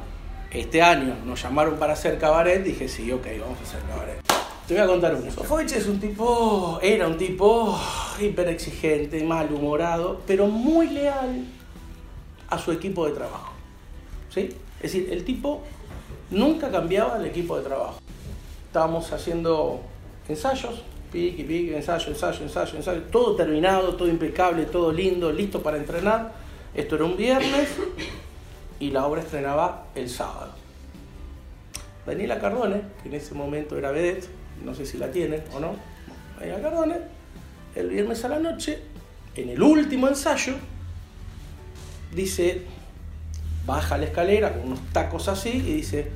este 0.51 0.83
año 0.83 1.17
nos 1.25 1.43
llamaron 1.43 1.77
para 1.77 1.93
hacer 1.93 2.19
cabaret, 2.19 2.63
dije, 2.63 2.89
sí, 2.89 3.11
ok, 3.13 3.27
vamos 3.41 3.59
a 3.59 3.63
hacer 3.63 3.81
cabaret. 3.89 4.21
Te 4.67 4.75
voy 4.75 4.83
a 4.83 4.87
contar 4.87 5.15
uno. 5.15 5.31
Sofovich 5.31 5.73
es 5.73 5.87
un 5.87 5.99
tipo, 5.99 6.79
era 6.83 7.07
un 7.07 7.17
tipo 7.17 7.79
hiper 8.21 8.49
exigente, 8.49 9.23
malhumorado, 9.25 10.21
pero 10.27 10.47
muy 10.47 10.89
leal 10.89 11.47
a 12.49 12.59
su 12.59 12.73
equipo 12.73 13.07
de 13.07 13.13
trabajo. 13.13 13.53
¿Sí? 14.29 14.51
Es 14.77 14.93
decir, 14.93 15.09
el 15.11 15.25
tipo 15.25 15.63
nunca 16.31 16.71
cambiaba 16.71 17.17
el 17.17 17.27
equipo 17.27 17.57
de 17.57 17.65
trabajo 17.65 17.99
estábamos 18.69 19.11
haciendo 19.13 19.81
ensayos, 20.29 20.83
pique, 21.11 21.43
pique, 21.43 21.75
ensayo, 21.75 22.09
ensayo, 22.09 22.43
ensayo, 22.43 22.77
ensayo, 22.77 23.03
todo 23.11 23.35
terminado, 23.35 23.95
todo 23.95 24.09
impecable, 24.09 24.67
todo 24.67 24.93
lindo, 24.93 25.33
listo 25.33 25.63
para 25.63 25.79
entrenar. 25.79 26.33
Esto 26.75 26.97
era 26.97 27.05
un 27.07 27.17
viernes 27.17 27.71
y 28.81 28.91
la 28.91 29.07
obra 29.07 29.23
estrenaba 29.23 29.87
el 29.95 30.09
sábado. 30.09 30.53
Daniela 32.07 32.41
Cardone, 32.41 32.83
que 33.03 33.09
en 33.09 33.15
ese 33.15 33.35
momento 33.35 33.77
era 33.77 33.91
vedette, 33.91 34.29
no 34.65 34.75
sé 34.75 34.87
si 34.87 34.99
la 34.99 35.11
tienen 35.11 35.43
o 35.53 35.61
no, 35.61 35.77
Daniela 36.39 36.63
Cardone, 36.63 36.97
el 37.75 37.91
viernes 37.91 38.25
a 38.25 38.29
la 38.29 38.39
noche, 38.39 38.83
en 39.35 39.51
el 39.51 39.63
último 39.63 40.09
ensayo, 40.09 40.55
dice, 42.15 42.63
baja 43.67 43.99
la 43.99 44.07
escalera 44.07 44.53
con 44.53 44.69
unos 44.69 44.81
tacos 44.93 45.29
así 45.29 45.51
y 45.51 45.75
dice, 45.75 46.11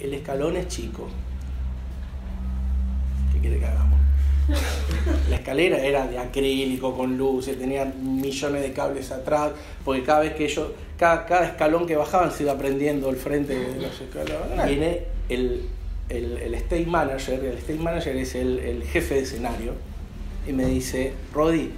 el 0.00 0.14
escalón 0.14 0.56
es 0.56 0.68
chico, 0.68 1.08
quiere 3.40 3.60
que 3.60 3.66
hagamos? 3.66 4.00
La 5.30 5.36
escalera 5.36 5.78
era 5.78 6.06
de 6.06 6.18
acrílico, 6.18 6.96
con 6.96 7.16
luces, 7.16 7.58
tenía 7.58 7.84
millones 7.84 8.62
de 8.62 8.72
cables 8.72 9.10
atrás, 9.10 9.52
porque 9.84 10.02
cada 10.02 10.20
vez 10.20 10.34
que 10.34 10.44
ellos, 10.44 10.68
cada, 10.98 11.26
cada 11.26 11.46
escalón 11.46 11.86
que 11.86 11.96
bajaban 11.96 12.30
se 12.30 12.44
iba 12.44 12.56
prendiendo 12.56 13.08
el 13.10 13.16
frente 13.16 13.54
de 13.54 13.80
los 13.80 14.00
escalones. 14.00 14.66
Viene 14.66 15.02
el, 15.28 15.68
el, 16.08 16.38
el 16.38 16.54
stage 16.54 16.86
manager, 16.86 17.44
el 17.44 17.58
stage 17.58 17.78
manager 17.78 18.16
es 18.16 18.34
el, 18.34 18.58
el, 18.58 18.82
jefe 18.84 19.14
de 19.16 19.20
escenario, 19.20 19.72
y 20.46 20.52
me 20.52 20.66
dice, 20.66 21.12
Rodi, 21.32 21.70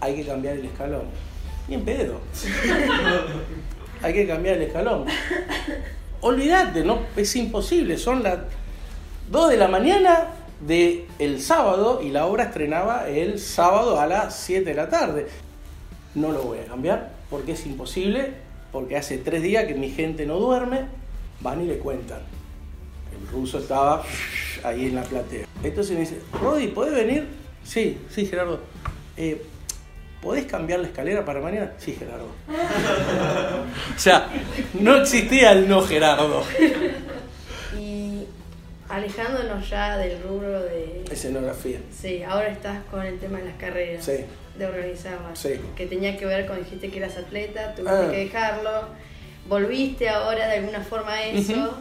hay 0.00 0.16
que 0.16 0.24
cambiar 0.24 0.56
el 0.56 0.66
escalón. 0.66 1.04
Y 1.68 1.74
en 1.74 1.84
pedo. 1.84 2.20
hay 4.02 4.12
que 4.12 4.26
cambiar 4.26 4.56
el 4.56 4.62
escalón. 4.62 5.04
Olvídate, 6.22 6.84
no, 6.84 7.00
es 7.16 7.34
imposible, 7.36 7.96
son 7.96 8.22
las 8.22 8.38
2 9.30 9.50
de 9.50 9.56
la 9.56 9.68
mañana 9.68 10.26
de 10.60 11.06
el 11.18 11.40
sábado 11.40 12.00
y 12.02 12.10
la 12.10 12.26
obra 12.26 12.44
estrenaba 12.44 13.08
el 13.08 13.38
sábado 13.38 13.98
a 14.00 14.06
las 14.06 14.36
7 14.36 14.64
de 14.64 14.74
la 14.74 14.88
tarde. 14.88 15.26
No 16.14 16.32
lo 16.32 16.42
voy 16.42 16.58
a 16.58 16.66
cambiar 16.66 17.10
porque 17.30 17.52
es 17.52 17.66
imposible, 17.66 18.34
porque 18.72 18.96
hace 18.96 19.18
tres 19.18 19.42
días 19.42 19.64
que 19.64 19.74
mi 19.74 19.90
gente 19.90 20.26
no 20.26 20.38
duerme, 20.38 20.86
van 21.40 21.62
y 21.62 21.66
le 21.66 21.78
cuentan. 21.78 22.20
El 23.12 23.28
ruso 23.28 23.58
estaba 23.58 24.02
ahí 24.64 24.86
en 24.86 24.96
la 24.96 25.02
platea. 25.02 25.46
Entonces 25.62 25.94
me 25.94 26.00
dice, 26.00 26.20
Rodi, 26.40 26.68
¿podés 26.68 26.94
venir? 26.94 27.28
Sí, 27.64 27.98
sí, 28.10 28.26
Gerardo. 28.26 28.60
Eh, 29.16 29.42
¿Podés 30.20 30.44
cambiar 30.44 30.80
la 30.80 30.88
escalera 30.88 31.24
para 31.24 31.40
mañana? 31.40 31.72
Sí, 31.78 31.96
Gerardo. 31.98 32.26
o 33.96 33.98
sea, 33.98 34.28
no 34.78 34.96
existía 34.96 35.52
el 35.52 35.66
no 35.66 35.80
Gerardo 35.82 36.44
alejándonos 38.90 39.70
ya 39.70 39.96
del 39.96 40.20
rubro 40.22 40.60
de... 40.62 41.04
Escenografía. 41.10 41.78
Sí, 41.96 42.22
ahora 42.22 42.48
estás 42.48 42.84
con 42.90 43.06
el 43.06 43.18
tema 43.18 43.38
de 43.38 43.44
las 43.46 43.56
carreras. 43.56 44.04
Sí. 44.04 44.24
De 44.58 44.66
organizarlas. 44.66 45.38
Sí. 45.38 45.60
Que 45.76 45.86
tenía 45.86 46.18
que 46.18 46.26
ver 46.26 46.46
con, 46.46 46.58
dijiste 46.58 46.90
que 46.90 46.98
eras 46.98 47.16
atleta, 47.16 47.74
tuviste 47.74 47.96
ah. 47.96 48.08
que 48.10 48.16
dejarlo. 48.16 48.70
Volviste 49.48 50.08
ahora 50.08 50.48
de 50.48 50.58
alguna 50.58 50.80
forma 50.80 51.12
a 51.12 51.24
eso. 51.24 51.78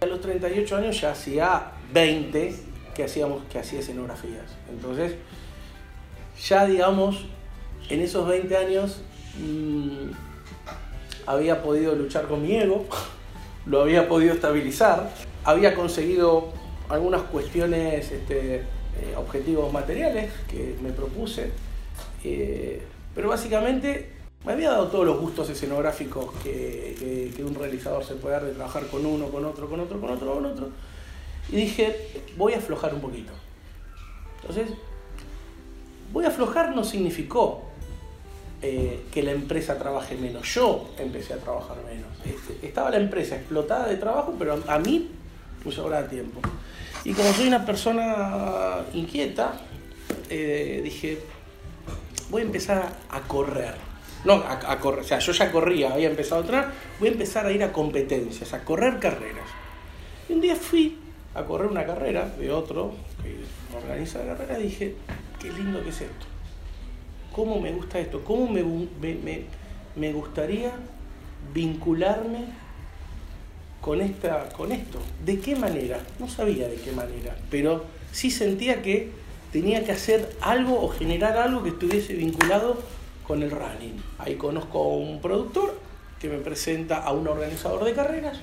A 0.00 0.06
los 0.06 0.20
38 0.20 0.76
años 0.76 1.00
ya 1.00 1.12
hacía 1.12 1.72
20 1.92 2.54
que 2.94 3.04
hacíamos, 3.04 3.44
que 3.44 3.58
hacía 3.58 3.80
escenografías. 3.80 4.56
Entonces, 4.70 5.14
ya 6.42 6.66
digamos, 6.66 7.26
en 7.90 8.00
esos 8.00 8.26
20 8.26 8.56
años 8.56 9.02
mm, 9.38 10.10
había 11.26 11.62
podido 11.62 11.94
luchar 11.94 12.26
con 12.26 12.42
mi 12.42 12.56
ego, 12.56 12.86
lo 13.66 13.82
había 13.82 14.08
podido 14.08 14.32
estabilizar 14.32 15.10
había 15.46 15.74
conseguido 15.74 16.48
algunas 16.88 17.22
cuestiones, 17.22 18.10
este, 18.10 18.56
eh, 18.56 19.14
objetivos 19.16 19.72
materiales 19.72 20.32
que 20.48 20.76
me 20.82 20.90
propuse, 20.90 21.50
eh, 22.24 22.82
pero 23.14 23.28
básicamente 23.28 24.10
me 24.44 24.52
había 24.52 24.70
dado 24.70 24.88
todos 24.88 25.06
los 25.06 25.20
gustos 25.20 25.48
escenográficos 25.48 26.34
que, 26.42 27.32
un 27.46 27.54
realizador 27.54 28.04
se 28.04 28.16
puede 28.16 28.34
dar 28.34 28.44
de 28.44 28.52
trabajar 28.52 28.88
con 28.88 29.06
uno, 29.06 29.28
con 29.28 29.44
otro, 29.44 29.68
con 29.68 29.78
otro, 29.78 30.00
con 30.00 30.10
otro, 30.10 30.34
con 30.34 30.46
otro. 30.46 30.70
Y 31.48 31.56
dije, 31.56 31.96
voy 32.36 32.54
a 32.54 32.58
aflojar 32.58 32.92
un 32.92 33.00
poquito. 33.00 33.32
Entonces, 34.40 34.76
voy 36.12 36.24
a 36.24 36.28
aflojar 36.28 36.74
no 36.74 36.82
significó 36.82 37.62
eh, 38.62 39.04
que 39.12 39.22
la 39.22 39.30
empresa 39.30 39.78
trabaje 39.78 40.16
menos. 40.16 40.52
Yo 40.52 40.88
empecé 40.98 41.34
a 41.34 41.36
trabajar 41.36 41.76
menos. 41.84 42.08
Este, 42.24 42.66
estaba 42.66 42.90
la 42.90 42.96
empresa 42.96 43.36
explotada 43.36 43.86
de 43.86 43.96
trabajo, 43.96 44.34
pero 44.36 44.60
a 44.66 44.78
mí 44.80 45.10
pues 45.66 45.78
ahora 45.78 46.08
tiempo. 46.08 46.40
Y 47.04 47.12
como 47.12 47.32
soy 47.32 47.48
una 47.48 47.66
persona 47.66 48.84
inquieta, 48.94 49.60
eh, 50.30 50.80
dije, 50.84 51.18
voy 52.30 52.42
a 52.42 52.44
empezar 52.44 52.92
a 53.10 53.20
correr. 53.22 53.74
No, 54.24 54.34
a, 54.34 54.78
correr, 54.78 55.00
o 55.00 55.04
sea, 55.04 55.18
yo 55.18 55.32
ya 55.32 55.50
corría, 55.50 55.92
había 55.92 56.08
empezado 56.08 56.40
a 56.40 56.44
entrar, 56.44 56.72
voy 57.00 57.08
a 57.08 57.12
empezar 57.12 57.46
a 57.46 57.50
ir 57.50 57.64
a 57.64 57.72
competencias, 57.72 58.54
a 58.54 58.62
correr 58.62 59.00
carreras. 59.00 59.48
Y 60.28 60.34
un 60.34 60.40
día 60.40 60.54
fui 60.54 60.98
a 61.34 61.42
correr 61.42 61.66
una 61.66 61.84
carrera 61.84 62.28
de 62.38 62.52
otro 62.52 62.92
que 63.20 63.36
organiza 63.76 64.20
la 64.24 64.36
carrera 64.36 64.60
y 64.60 64.64
dije, 64.64 64.94
qué 65.40 65.50
lindo 65.50 65.82
que 65.82 65.88
es 65.88 66.00
esto. 66.00 66.26
¿Cómo 67.32 67.60
me 67.60 67.72
gusta 67.72 67.98
esto? 67.98 68.22
¿Cómo 68.22 68.48
me, 68.48 68.62
me, 68.62 69.46
me 69.96 70.12
gustaría 70.12 70.70
vincularme 71.52 72.65
con, 73.80 74.00
esta, 74.00 74.48
con 74.50 74.72
esto. 74.72 74.98
¿De 75.24 75.38
qué 75.38 75.56
manera? 75.56 76.00
No 76.18 76.28
sabía 76.28 76.68
de 76.68 76.76
qué 76.76 76.92
manera, 76.92 77.36
pero 77.50 77.84
sí 78.12 78.30
sentía 78.30 78.82
que 78.82 79.10
tenía 79.52 79.84
que 79.84 79.92
hacer 79.92 80.36
algo 80.40 80.82
o 80.82 80.88
generar 80.88 81.36
algo 81.36 81.62
que 81.62 81.70
estuviese 81.70 82.14
vinculado 82.14 82.78
con 83.26 83.42
el 83.42 83.50
running. 83.50 84.02
Ahí 84.18 84.36
conozco 84.36 84.78
a 84.78 84.88
un 84.96 85.20
productor 85.20 85.78
que 86.20 86.28
me 86.28 86.38
presenta 86.38 86.98
a 86.98 87.12
un 87.12 87.28
organizador 87.28 87.84
de 87.84 87.92
carreras. 87.92 88.38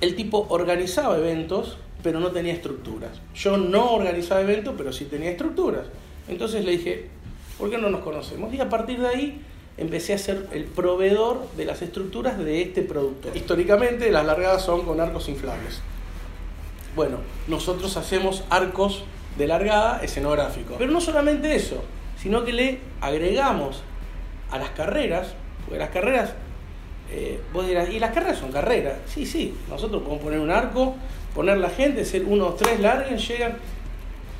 El 0.00 0.14
tipo 0.14 0.46
organizaba 0.48 1.18
eventos, 1.18 1.78
pero 2.02 2.20
no 2.20 2.30
tenía 2.30 2.52
estructuras. 2.52 3.20
Yo 3.34 3.56
no 3.56 3.92
organizaba 3.92 4.40
eventos, 4.40 4.74
pero 4.76 4.92
sí 4.92 5.06
tenía 5.06 5.30
estructuras. 5.30 5.86
Entonces 6.28 6.64
le 6.64 6.72
dije, 6.72 7.08
¿por 7.58 7.70
qué 7.70 7.78
no 7.78 7.90
nos 7.90 8.02
conocemos? 8.02 8.54
Y 8.54 8.60
a 8.60 8.68
partir 8.68 9.00
de 9.00 9.08
ahí 9.08 9.40
empecé 9.78 10.12
a 10.12 10.18
ser 10.18 10.48
el 10.52 10.64
proveedor 10.64 11.46
de 11.56 11.64
las 11.64 11.80
estructuras 11.82 12.36
de 12.38 12.62
este 12.62 12.82
producto. 12.82 13.30
Históricamente 13.34 14.10
las 14.10 14.26
largadas 14.26 14.62
son 14.62 14.84
con 14.84 15.00
arcos 15.00 15.28
inflables. 15.28 15.80
Bueno, 16.96 17.18
nosotros 17.46 17.96
hacemos 17.96 18.42
arcos 18.50 19.04
de 19.38 19.46
largada 19.46 20.00
escenográficos. 20.02 20.76
Pero 20.78 20.90
no 20.90 21.00
solamente 21.00 21.54
eso, 21.54 21.82
sino 22.20 22.44
que 22.44 22.52
le 22.52 22.80
agregamos 23.00 23.82
a 24.50 24.58
las 24.58 24.70
carreras, 24.70 25.28
porque 25.64 25.78
las 25.78 25.90
carreras, 25.90 26.32
eh, 27.12 27.40
vos 27.52 27.66
dirás, 27.66 27.88
¿y 27.88 28.00
las 28.00 28.12
carreras 28.12 28.38
son 28.38 28.50
carreras? 28.50 28.96
Sí, 29.06 29.26
sí, 29.26 29.54
nosotros 29.68 30.02
podemos 30.02 30.24
poner 30.24 30.40
un 30.40 30.50
arco, 30.50 30.96
poner 31.34 31.58
la 31.58 31.70
gente, 31.70 32.04
ser 32.04 32.24
uno 32.24 32.48
o 32.48 32.54
tres 32.54 32.80
largos, 32.80 33.28
llegan. 33.28 33.58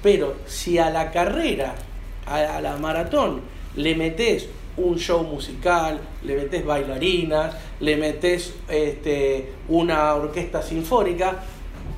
Pero 0.03 0.35
si 0.47 0.79
a 0.79 0.91
la 0.91 1.13
carrera, 1.13 1.77
a 2.27 2.61
la 2.61 2.77
maratón, 2.77 3.43
le 3.77 3.95
metes 3.95 4.49
un 4.79 4.99
show 4.99 5.23
musical, 5.23 6.01
le 6.25 6.37
metes 6.37 6.65
bailarinas, 6.65 7.55
le 7.81 7.97
metes 7.97 8.55
este, 8.69 9.53
una 9.69 10.15
orquesta 10.15 10.63
sinfónica 10.63 11.43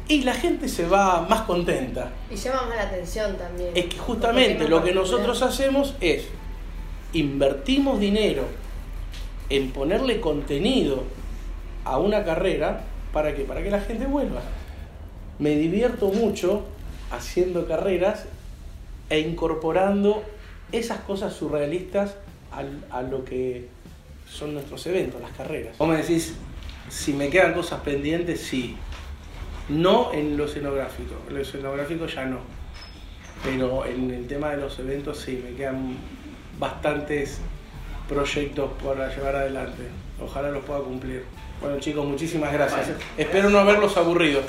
y 0.08 0.22
la 0.22 0.34
gente 0.34 0.68
se 0.68 0.86
va 0.86 1.26
más 1.28 1.42
contenta. 1.42 2.10
Y 2.30 2.36
llama 2.36 2.62
más 2.62 2.76
la 2.76 2.82
atención 2.82 3.36
también. 3.36 3.70
Es 3.74 3.86
que 3.86 3.98
justamente 3.98 4.68
lo 4.68 4.82
que 4.82 4.92
nosotros 4.92 5.40
hacemos 5.42 5.94
es 6.00 6.24
invertimos 7.12 8.00
dinero 8.00 8.44
en 9.48 9.70
ponerle 9.70 10.20
contenido 10.20 11.04
a 11.84 11.98
una 11.98 12.24
carrera 12.24 12.84
para 13.12 13.34
que 13.34 13.42
para 13.42 13.62
que 13.62 13.70
la 13.70 13.80
gente 13.80 14.06
vuelva. 14.06 14.42
Me 15.38 15.50
divierto 15.50 16.08
mucho 16.08 16.64
haciendo 17.10 17.66
carreras 17.66 18.26
e 19.08 19.20
incorporando 19.20 20.22
esas 20.72 21.00
cosas 21.00 21.34
surrealistas 21.34 22.14
a 22.52 23.02
lo 23.02 23.24
que 23.24 23.68
son 24.28 24.54
nuestros 24.54 24.86
eventos, 24.86 25.20
las 25.20 25.32
carreras. 25.32 25.76
Vos 25.78 25.88
me 25.88 25.96
decís, 25.96 26.34
si 26.88 27.12
me 27.12 27.28
quedan 27.28 27.54
cosas 27.54 27.80
pendientes, 27.80 28.40
sí. 28.40 28.76
No 29.68 30.12
en 30.12 30.36
lo 30.36 30.46
escenográfico, 30.46 31.14
en 31.28 31.34
lo 31.34 31.40
escenográfico 31.40 32.06
ya 32.06 32.24
no. 32.24 32.38
Pero 33.44 33.86
en 33.86 34.10
el 34.10 34.26
tema 34.26 34.50
de 34.50 34.58
los 34.58 34.78
eventos 34.78 35.18
sí, 35.18 35.42
me 35.44 35.56
quedan 35.56 35.96
bastantes 36.58 37.40
proyectos 38.08 38.70
para 38.84 39.14
llevar 39.14 39.36
adelante. 39.36 39.82
Ojalá 40.20 40.50
los 40.50 40.64
pueda 40.64 40.80
cumplir. 40.80 41.24
Bueno 41.60 41.78
chicos, 41.78 42.04
muchísimas 42.04 42.52
gracias. 42.52 42.90
Espero 43.16 43.50
no 43.50 43.58
haberlos 43.58 43.96
aburrido. 43.96 44.42